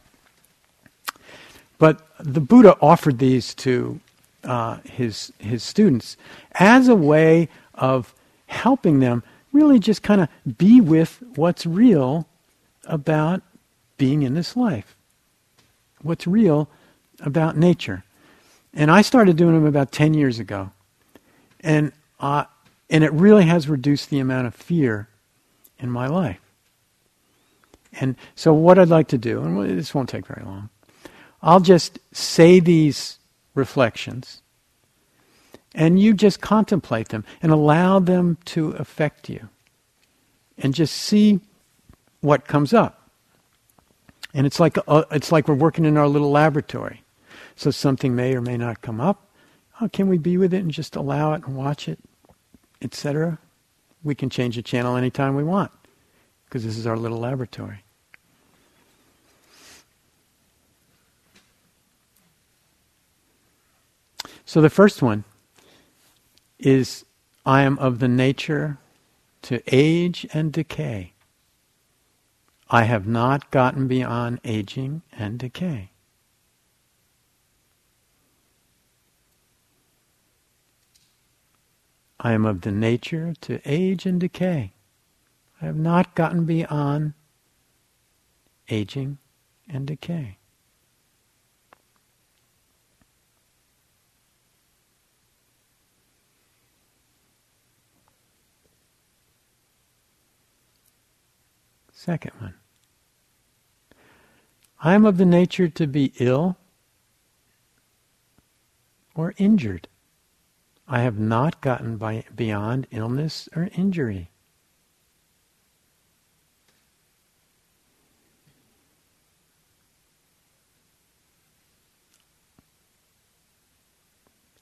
[1.79, 4.01] But the Buddha offered these to
[4.45, 6.17] uh, his his students
[6.53, 8.15] as a way of
[8.47, 9.23] helping them
[9.53, 12.27] really just kind of be with what's real
[12.85, 13.43] about
[13.99, 14.97] being in this life.
[16.03, 16.69] What's real
[17.21, 18.05] about nature.
[18.75, 20.71] And I started doing them about 10 years ago.
[21.61, 22.45] And, uh,
[22.89, 25.09] and it really has reduced the amount of fear
[25.79, 26.41] in my life.
[28.01, 30.69] And so, what I'd like to do, and this won't take very long,
[31.43, 33.19] I'll just say these
[33.55, 34.43] reflections,
[35.75, 39.49] and you just contemplate them and allow them to affect you.
[40.59, 41.41] And just see
[42.21, 43.11] what comes up.
[44.33, 47.03] And it's like, uh, it's like we're working in our little laboratory.
[47.57, 49.29] So something may or may not come up.
[49.81, 51.99] Oh, can we be with it and just allow it and watch it,
[52.83, 53.39] etc.?
[54.03, 55.73] We can change the channel anytime we want
[56.45, 57.83] because this is our little laboratory.
[64.45, 65.25] So the first one
[66.59, 67.05] is
[67.45, 68.79] I am of the nature
[69.43, 71.13] to age and decay.
[72.71, 75.91] I have not gotten beyond aging and decay.
[82.27, 84.73] I am of the nature to age and decay.
[85.63, 87.13] I have not gotten beyond
[88.69, 89.19] aging
[89.69, 90.39] and decay.
[101.93, 102.55] Second one.
[104.81, 106.57] I am of the nature to be ill
[109.15, 109.87] or injured.
[110.89, 114.31] I have not gotten by, beyond illness or injury.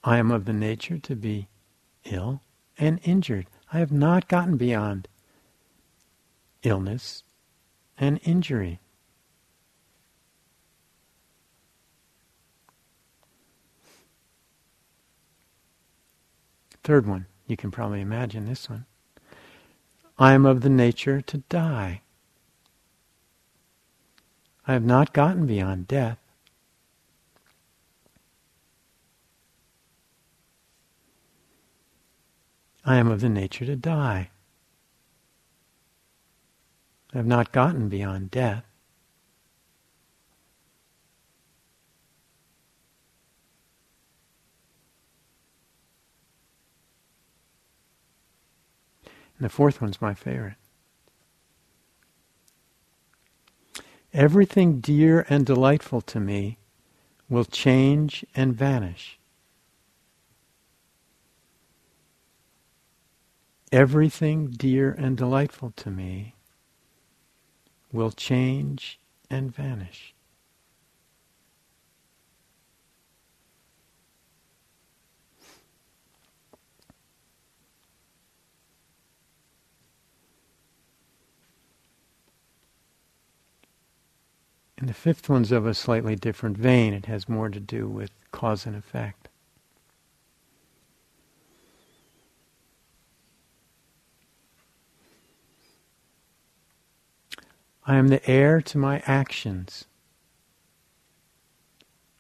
[0.02, 1.48] I am of the nature to be
[2.04, 2.42] ill
[2.78, 3.46] and injured.
[3.72, 5.08] I have not gotten beyond
[6.62, 7.22] illness
[7.98, 8.80] and injury.
[16.84, 18.84] Third one, you can probably imagine this one.
[20.18, 22.02] I am of the nature to die.
[24.66, 26.18] I have not gotten beyond death.
[32.84, 34.30] I am of the nature to die.
[37.14, 38.64] I have not gotten beyond death.
[49.44, 50.56] The fourth one's my favorite.
[54.14, 56.56] Everything dear and delightful to me
[57.28, 59.18] will change and vanish.
[63.70, 66.36] Everything dear and delightful to me
[67.92, 70.13] will change and vanish.
[84.78, 86.92] And the fifth one's of a slightly different vein.
[86.92, 89.28] It has more to do with cause and effect.
[97.86, 99.84] I am the heir to my actions.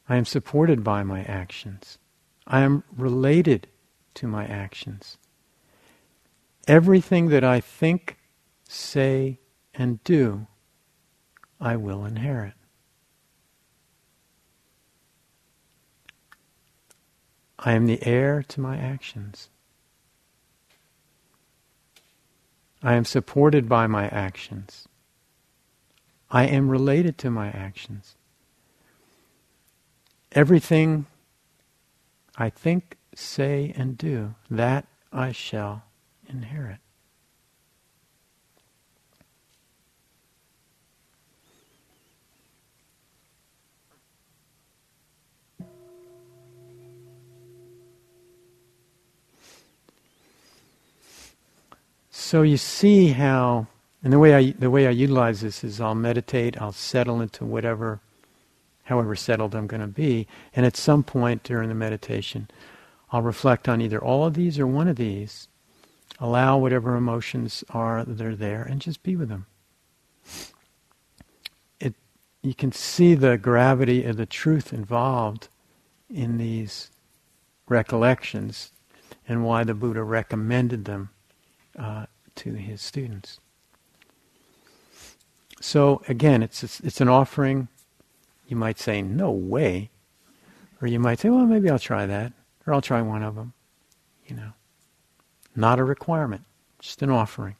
[0.08, 1.98] I am supported by my actions.
[2.46, 3.66] I am related
[4.14, 5.16] to my actions.
[6.68, 8.18] Everything that I think,
[8.68, 9.40] say,
[9.74, 10.46] and do
[11.60, 12.54] I will inherit.
[17.58, 19.48] I am the heir to my actions.
[22.82, 24.86] I am supported by my actions.
[26.30, 28.16] I am related to my actions.
[30.32, 31.06] Everything
[32.36, 35.84] I think, say, and do, that I shall
[36.28, 36.78] inherit.
[52.24, 53.66] So you see how,
[54.02, 57.44] and the way I the way I utilize this is I'll meditate, I'll settle into
[57.44, 58.00] whatever,
[58.84, 62.48] however settled I'm going to be, and at some point during the meditation,
[63.12, 65.48] I'll reflect on either all of these or one of these,
[66.18, 69.44] allow whatever emotions are that are there, and just be with them.
[71.78, 71.94] It
[72.40, 75.48] you can see the gravity of the truth involved
[76.08, 76.90] in these
[77.68, 78.72] recollections
[79.28, 81.10] and why the Buddha recommended them
[81.78, 82.06] uh,
[82.36, 83.40] to his students.
[85.60, 87.68] So again, it's, it's it's an offering.
[88.46, 89.90] You might say, "No way,"
[90.80, 92.32] or you might say, "Well, maybe I'll try that,
[92.66, 93.54] or I'll try one of them."
[94.26, 94.52] You know,
[95.56, 96.42] not a requirement,
[96.80, 97.56] just an offering.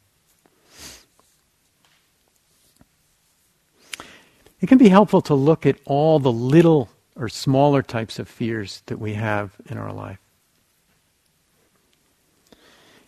[4.61, 8.83] It can be helpful to look at all the little or smaller types of fears
[8.87, 10.19] that we have in our life.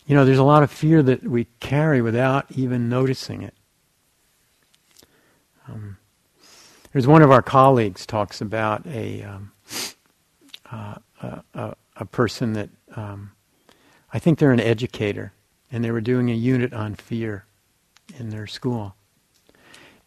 [0.07, 3.53] You know, there's a lot of fear that we carry without even noticing it.
[5.67, 5.97] Um,
[6.93, 9.51] there's one of our colleagues talks about a um,
[10.71, 13.31] uh, a, a, person that um,
[14.13, 15.33] I think they're an educator,
[15.71, 17.45] and they were doing a unit on fear
[18.17, 18.95] in their school,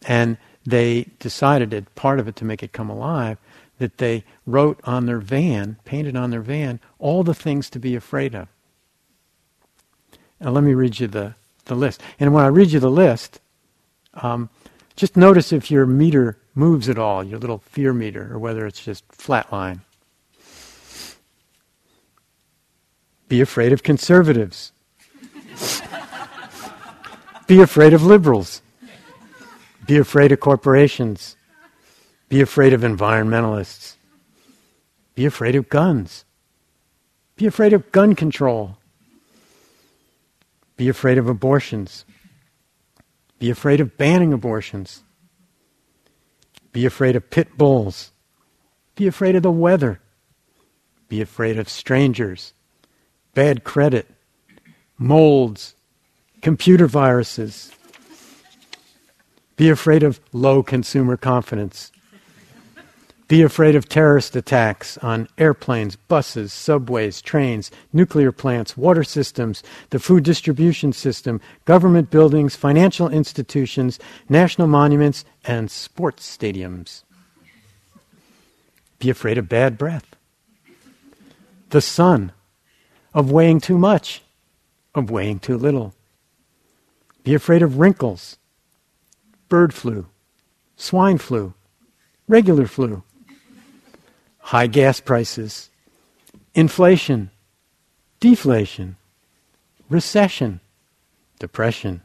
[0.07, 3.37] and they decided, as part of it to make it come alive,
[3.77, 7.95] that they wrote on their van, painted on their van, all the things to be
[7.95, 8.47] afraid of.
[10.41, 11.35] Now, let me read you the,
[11.65, 12.01] the list.
[12.19, 13.39] And when I read you the list,
[14.15, 14.49] um,
[14.95, 18.83] just notice if your meter moves at all, your little fear meter, or whether it's
[18.83, 19.81] just flat line.
[23.27, 24.71] Be afraid of conservatives.
[27.47, 28.61] Be afraid of liberals.
[29.85, 31.35] Be afraid of corporations.
[32.29, 33.95] Be afraid of environmentalists.
[35.15, 36.25] Be afraid of guns.
[37.35, 38.77] Be afraid of gun control.
[40.77, 42.05] Be afraid of abortions.
[43.39, 45.03] Be afraid of banning abortions.
[46.71, 48.11] Be afraid of pit bulls.
[48.95, 49.99] Be afraid of the weather.
[51.09, 52.53] Be afraid of strangers,
[53.33, 54.09] bad credit,
[54.97, 55.75] molds,
[56.41, 57.71] computer viruses,
[59.61, 61.91] be afraid of low consumer confidence.
[63.31, 69.99] Be afraid of terrorist attacks on airplanes, buses, subways, trains, nuclear plants, water systems, the
[69.99, 77.03] food distribution system, government buildings, financial institutions, national monuments, and sports stadiums.
[78.99, 80.13] Be afraid of bad breath.
[81.69, 82.33] The sun,
[83.13, 84.23] of weighing too much,
[84.93, 85.93] of weighing too little.
[87.23, 88.35] Be afraid of wrinkles,
[89.47, 90.07] bird flu,
[90.75, 91.53] swine flu,
[92.27, 93.03] regular flu,
[94.41, 95.69] high gas prices,
[96.53, 97.31] inflation,
[98.19, 98.97] deflation,
[99.89, 100.59] recession,
[101.39, 102.01] depression.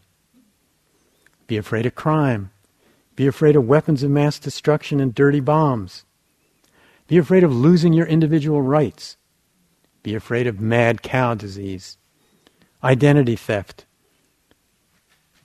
[1.46, 2.50] Be afraid of crime.
[3.14, 6.04] Be afraid of weapons of mass destruction and dirty bombs.
[7.08, 9.16] Be afraid of losing your individual rights.
[10.02, 11.96] Be afraid of mad cow disease,
[12.82, 13.86] identity theft.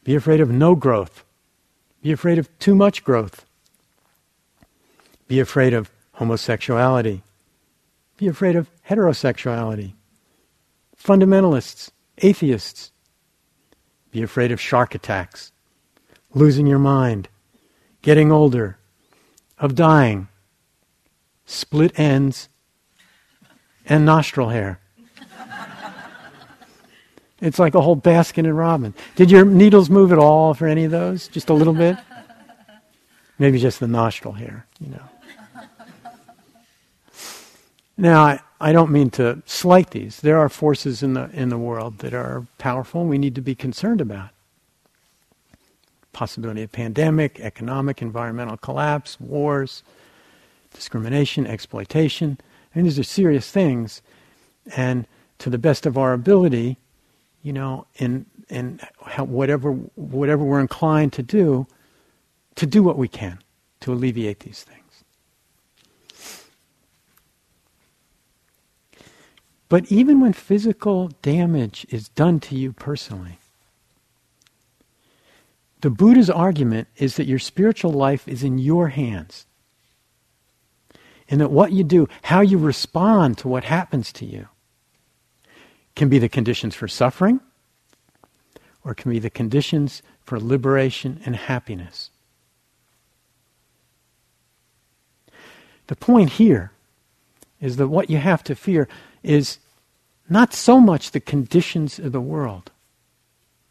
[0.03, 1.23] Be afraid of no growth.
[2.01, 3.45] Be afraid of too much growth.
[5.27, 7.23] Be afraid of homosexuality.
[8.17, 9.93] Be afraid of heterosexuality.
[10.95, 12.91] Fundamentalists, atheists.
[14.11, 15.51] Be afraid of shark attacks,
[16.35, 17.27] losing your mind,
[18.03, 18.77] getting older,
[19.57, 20.27] of dying,
[21.45, 22.49] split ends,
[23.87, 24.79] and nostril hair.
[27.41, 28.93] It's like a whole Baskin and Robbins.
[29.15, 31.27] Did your needles move at all for any of those?
[31.27, 31.97] Just a little bit?
[33.39, 35.10] Maybe just the nostril hair, you know.
[38.01, 40.21] Now, I, I don't mean to slight these.
[40.21, 43.41] There are forces in the, in the world that are powerful and we need to
[43.41, 44.29] be concerned about.
[46.11, 49.83] Possibility of pandemic, economic, environmental collapse, wars,
[50.73, 52.39] discrimination, exploitation.
[52.73, 54.01] I mean, these are serious things.
[54.75, 55.05] And
[55.37, 56.77] to the best of our ability,
[57.43, 58.79] you know, in in
[59.17, 61.67] whatever whatever we're inclined to do,
[62.55, 63.39] to do what we can
[63.81, 64.80] to alleviate these things.
[69.71, 73.39] But even when physical damage is done to you personally,
[75.79, 79.45] the Buddha's argument is that your spiritual life is in your hands.
[81.29, 84.49] And that what you do, how you respond to what happens to you,
[85.95, 87.39] can be the conditions for suffering
[88.83, 92.09] or can be the conditions for liberation and happiness.
[95.87, 96.73] The point here
[97.61, 98.89] is that what you have to fear
[99.23, 99.59] is
[100.29, 102.71] not so much the conditions of the world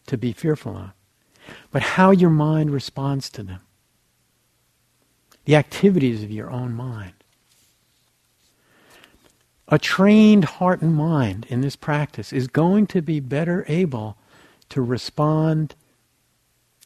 [0.07, 0.91] to be fearful of,
[1.71, 3.61] but how your mind responds to them.
[5.45, 7.15] The activities of your own mind.
[9.69, 14.17] A trained heart and mind in this practice is going to be better able
[14.69, 15.75] to respond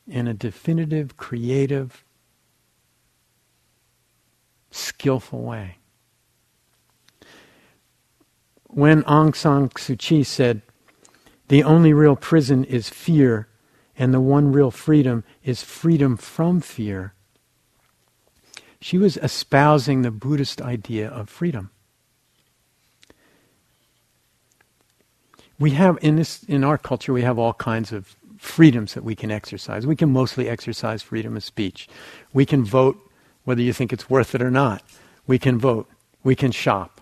[0.06, 2.04] in a definitive, creative,
[4.70, 5.78] skillful way.
[8.75, 10.61] When Aung San Suu Kyi said,
[11.47, 13.47] The only real prison is fear,
[13.97, 17.14] and the one real freedom is freedom from fear.
[18.81, 21.70] She was espousing the Buddhist idea of freedom.
[25.57, 29.14] We have in this in our culture we have all kinds of freedoms that we
[29.14, 29.87] can exercise.
[29.87, 31.89] We can mostly exercise freedom of speech.
[32.33, 32.99] We can vote
[33.45, 34.83] whether you think it's worth it or not.
[35.29, 35.89] We can vote.
[36.25, 36.93] We can shop.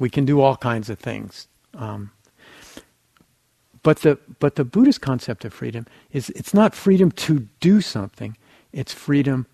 [0.00, 1.46] We can do all kinds of things.
[1.74, 2.10] Um,
[3.82, 8.36] but the but the Buddhist concept of freedom is it's not freedom to do something,
[8.72, 9.46] it's freedom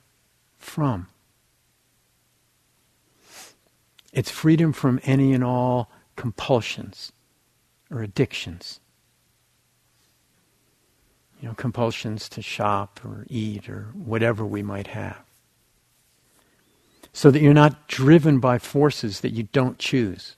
[0.59, 1.09] from.
[4.12, 7.12] It's freedom from any and all compulsions
[7.90, 8.80] or addictions.
[11.40, 15.18] You know, compulsions to shop or eat or whatever we might have.
[17.12, 20.36] So that you're not driven by forces that you don't choose.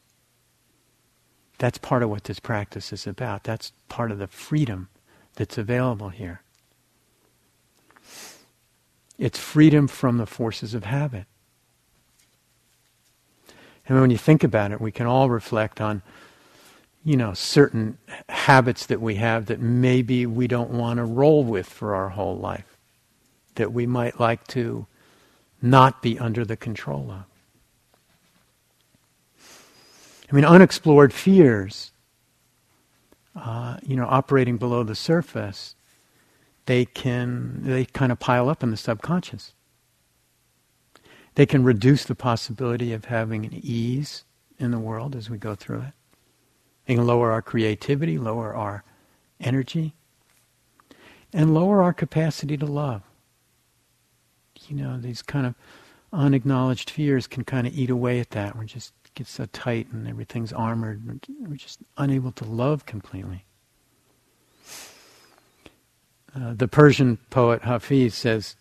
[1.58, 3.44] That's part of what this practice is about.
[3.44, 4.88] That's part of the freedom
[5.34, 6.42] that's available here.
[9.18, 11.26] It's freedom from the forces of habit.
[13.88, 16.02] And when you think about it, we can all reflect on,
[17.04, 17.98] you know, certain
[18.28, 22.36] habits that we have that maybe we don't want to roll with for our whole
[22.36, 22.76] life,
[23.56, 24.86] that we might like to
[25.60, 27.24] not be under the control of.
[30.30, 31.92] I mean, unexplored fears,
[33.34, 35.74] uh, you know, operating below the surface,
[36.66, 39.54] they can, they kind of pile up in the subconscious.
[41.34, 44.24] They can reduce the possibility of having an ease
[44.58, 45.92] in the world as we go through it.
[46.84, 48.82] They can lower our creativity, lower our
[49.40, 49.94] energy,
[51.32, 53.02] and lower our capacity to love.
[54.66, 55.54] You know, these kind of
[56.12, 58.56] unacknowledged fears can kind of eat away at that.
[58.56, 61.02] We're just gets so tight and everything's armored.
[61.40, 63.44] We're just unable to love completely.
[66.34, 68.54] Uh, the Persian poet Hafiz says,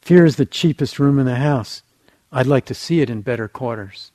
[0.00, 1.82] Fear is the cheapest room in the house.
[2.30, 4.12] I'd like to see it in better quarters.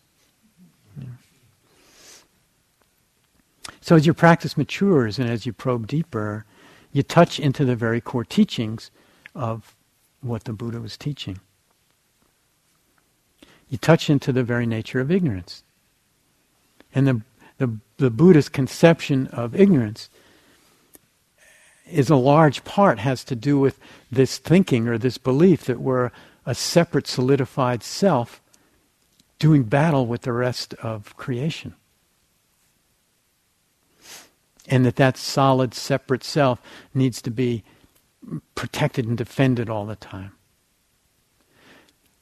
[3.81, 6.45] So as your practice matures and as you probe deeper,
[6.93, 8.89] you touch into the very core teachings
[9.35, 9.75] of
[10.21, 11.39] what the Buddha was teaching
[13.69, 15.63] you touch into the very nature of ignorance.
[16.93, 17.21] And the,
[17.57, 20.09] the, the Buddhist conception of ignorance
[21.89, 23.79] is a large part has to do with
[24.11, 26.11] this thinking or this belief that we're
[26.45, 28.41] a separate solidified self
[29.39, 31.75] doing battle with the rest of creation.
[34.69, 36.61] And that that solid separate self
[36.93, 37.63] needs to be
[38.55, 40.36] protected and defended all the time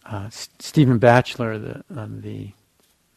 [0.05, 2.51] uh, Stephen Batchelor, the, uh, the,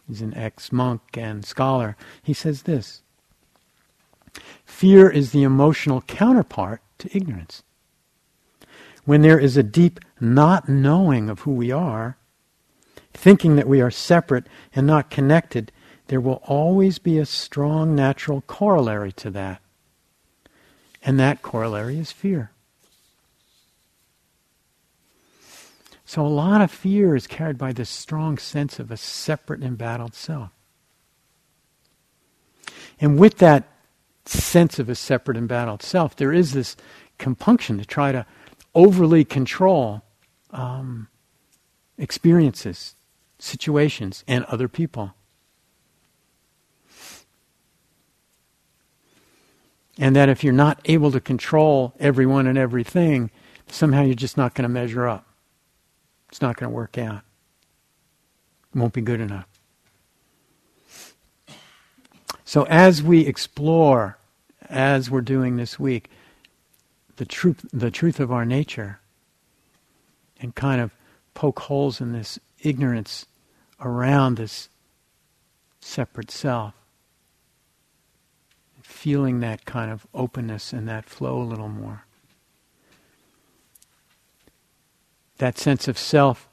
[0.06, 3.02] he's an ex-monk and scholar, he says this.
[4.64, 7.62] Fear is the emotional counterpart to ignorance.
[9.04, 12.16] When there is a deep not knowing of who we are,
[13.12, 15.72] thinking that we are separate and not connected,
[16.08, 19.60] there will always be a strong natural corollary to that.
[21.02, 22.52] And that corollary is fear.
[26.08, 30.14] So a lot of fear is carried by this strong sense of a separate embattled
[30.14, 30.48] self.
[32.98, 33.68] And with that
[34.24, 36.78] sense of a separate embattled self, there is this
[37.18, 38.24] compunction to try to
[38.74, 40.02] overly control
[40.50, 41.08] um,
[41.98, 42.94] experiences,
[43.38, 45.12] situations, and other people.
[49.98, 53.30] And that if you're not able to control everyone and everything,
[53.66, 55.27] somehow you're just not going to measure up.
[56.28, 57.22] It's not going to work out.
[58.74, 59.46] It won't be good enough.
[62.44, 64.18] So as we explore,
[64.68, 66.10] as we're doing this week,
[67.16, 69.00] the truth, the truth of our nature,
[70.40, 70.92] and kind of
[71.34, 73.26] poke holes in this ignorance
[73.80, 74.68] around this
[75.80, 76.74] separate self,
[78.82, 82.04] feeling that kind of openness and that flow a little more.
[85.38, 86.48] That sense of self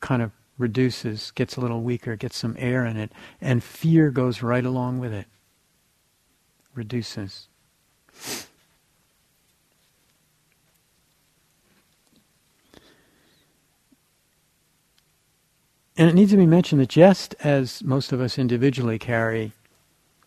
[0.00, 4.42] kind of reduces, gets a little weaker, gets some air in it, and fear goes
[4.42, 5.26] right along with it.
[6.74, 7.48] Reduces.
[15.96, 19.52] And it needs to be mentioned that just as most of us individually carry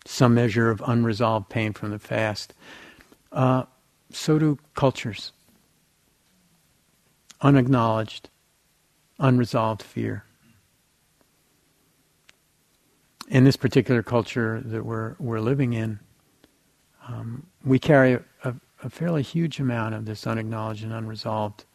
[0.05, 2.53] some measure of unresolved pain from the past,
[3.31, 3.63] uh,
[4.11, 5.31] so do cultures
[7.41, 8.29] unacknowledged,
[9.19, 10.25] unresolved fear.
[13.27, 15.99] In this particular culture that we're, we're living in,
[17.07, 21.65] um, we carry a, a, fairly huge amount of this unacknowledged and unresolved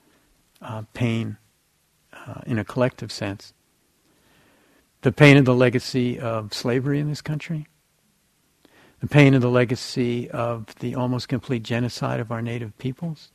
[0.62, 1.36] uh, pain
[2.12, 3.52] uh, in a collective sense.
[5.02, 7.66] The pain of the legacy of slavery in this country,
[9.00, 13.30] the pain of the legacy of the almost complete genocide of our native peoples,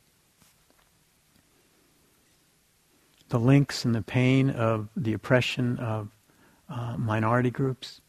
[3.32, 6.10] the links and the pain of the oppression of
[6.68, 8.02] uh, minority groups,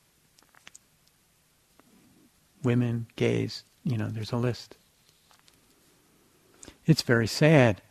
[2.61, 4.75] women, gays, you know, there's a list.
[6.85, 7.81] It's very sad.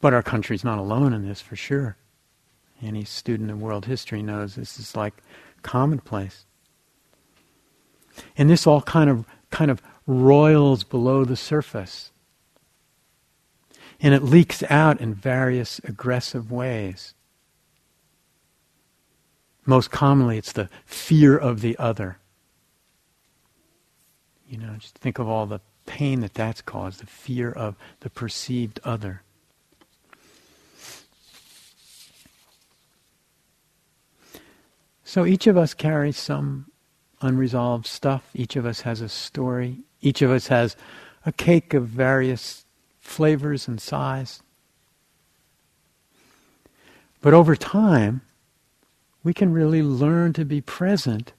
[0.00, 1.98] But our country's not alone in this for sure.
[2.82, 5.12] Any student of world history knows this is like
[5.60, 6.46] commonplace.
[8.38, 12.10] And this all kind of kind of roils below the surface.
[14.00, 17.14] And it leaks out in various aggressive ways.
[19.66, 22.18] Most commonly, it's the fear of the other.
[24.48, 28.10] You know, just think of all the pain that that's caused, the fear of the
[28.10, 29.22] perceived other.
[35.04, 36.66] So each of us carries some
[37.20, 38.28] unresolved stuff.
[38.34, 39.78] Each of us has a story.
[40.00, 40.76] Each of us has
[41.24, 42.63] a cake of various
[43.04, 44.42] flavors and size.
[47.20, 48.22] But over time,
[49.22, 51.32] we can really learn to be present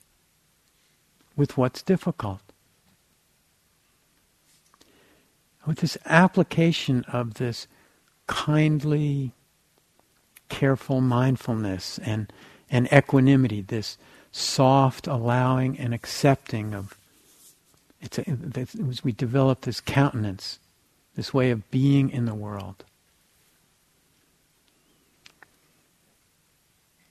[1.35, 2.41] with what's difficult.
[5.65, 7.67] With this application of this
[8.27, 9.31] kindly,
[10.47, 12.31] careful mindfulness and
[12.69, 13.97] and equanimity, this
[14.31, 16.97] soft allowing and accepting of
[18.01, 20.59] it's a, we develop this countenance,
[21.15, 22.83] this way of being in the world.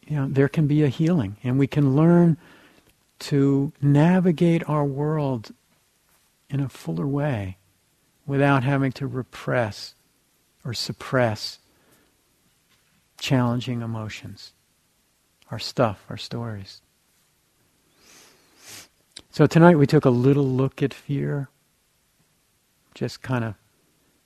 [0.07, 2.37] You know, there can be a healing, and we can learn
[3.21, 5.53] to navigate our world
[6.51, 7.57] in a fuller way
[8.27, 9.95] without having to repress
[10.65, 11.59] or suppress
[13.19, 14.53] challenging emotions
[15.51, 16.81] our stuff, our stories.
[19.31, 21.49] So tonight we took a little look at fear,
[22.95, 23.55] just kind of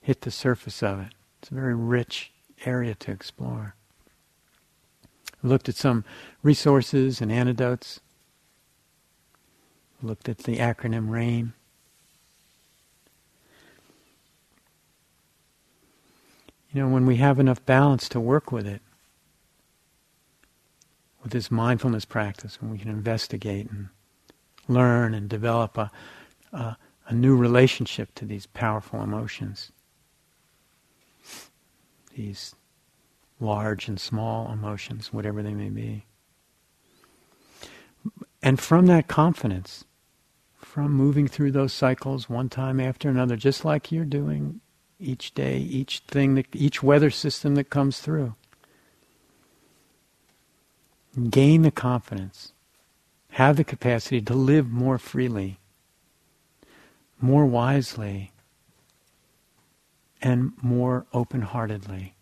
[0.08, 1.12] hit the surface of it.
[1.38, 2.32] It's a very rich
[2.64, 3.74] area to explore.
[5.42, 6.02] We looked at some
[6.42, 8.00] resources and antidotes.
[10.00, 11.52] We looked at the acronym RAIN.
[16.72, 18.80] You know, when we have enough balance to work with it,
[21.22, 23.88] with this mindfulness practice, when we can investigate and
[24.68, 25.90] learn and develop a,
[26.54, 26.78] a,
[27.08, 29.70] a new relationship to these powerful emotions,
[32.18, 32.56] these
[33.40, 36.04] large and small emotions, whatever they may be.
[38.42, 39.84] And from that confidence,
[40.56, 44.60] from moving through those cycles one time after another, just like you're doing
[44.98, 48.34] each day, each thing, that, each weather system that comes through,
[51.30, 52.52] gain the confidence,
[53.30, 55.60] have the capacity to live more freely,
[57.20, 58.32] more wisely,
[60.20, 62.14] and more open heartedly.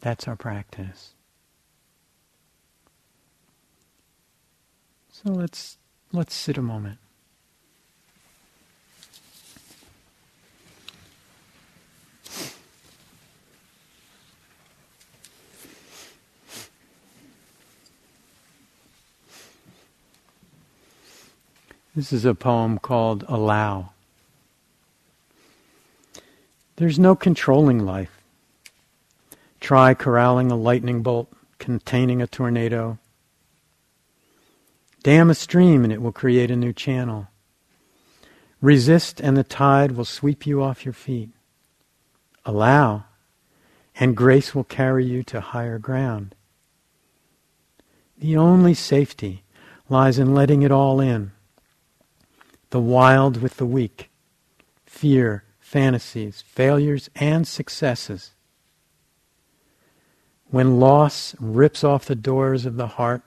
[0.00, 1.14] That's our practice.
[5.10, 5.76] So let's
[6.12, 6.98] let's sit a moment.
[21.94, 23.90] This is a poem called Allow.
[26.80, 28.22] There's no controlling life.
[29.60, 32.96] Try corralling a lightning bolt containing a tornado.
[35.02, 37.28] Dam a stream and it will create a new channel.
[38.62, 41.28] Resist and the tide will sweep you off your feet.
[42.46, 43.04] Allow
[43.96, 46.34] and grace will carry you to higher ground.
[48.16, 49.42] The only safety
[49.90, 51.32] lies in letting it all in
[52.70, 54.08] the wild with the weak,
[54.86, 58.32] fear, fantasies, failures, and successes.
[60.50, 63.22] When loss rips off the doors of the heart,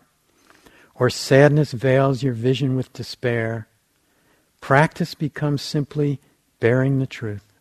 [0.94, 3.70] or sadness veils your vision with despair,
[4.60, 6.20] practice becomes simply
[6.60, 7.54] bearing the truth.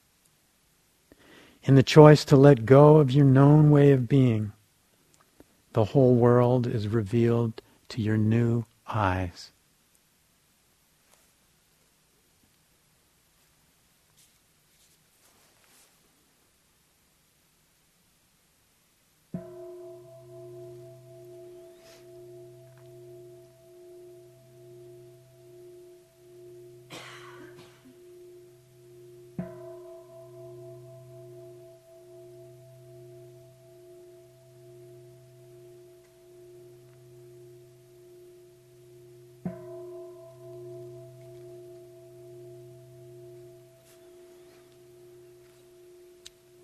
[1.62, 4.51] In the choice to let go of your known way of being,
[5.74, 9.53] the whole world is revealed to your new eyes.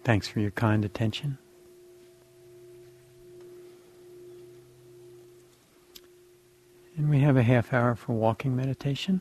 [0.09, 1.37] Thanks for your kind attention.
[6.97, 9.21] And we have a half hour for walking meditation.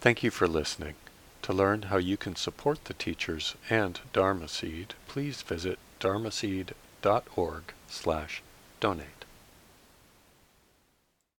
[0.00, 0.94] Thank you for listening.
[1.42, 8.42] To learn how you can support the teachers and Dharma Seed, please visit dharmaseed.org slash
[8.80, 9.23] donate.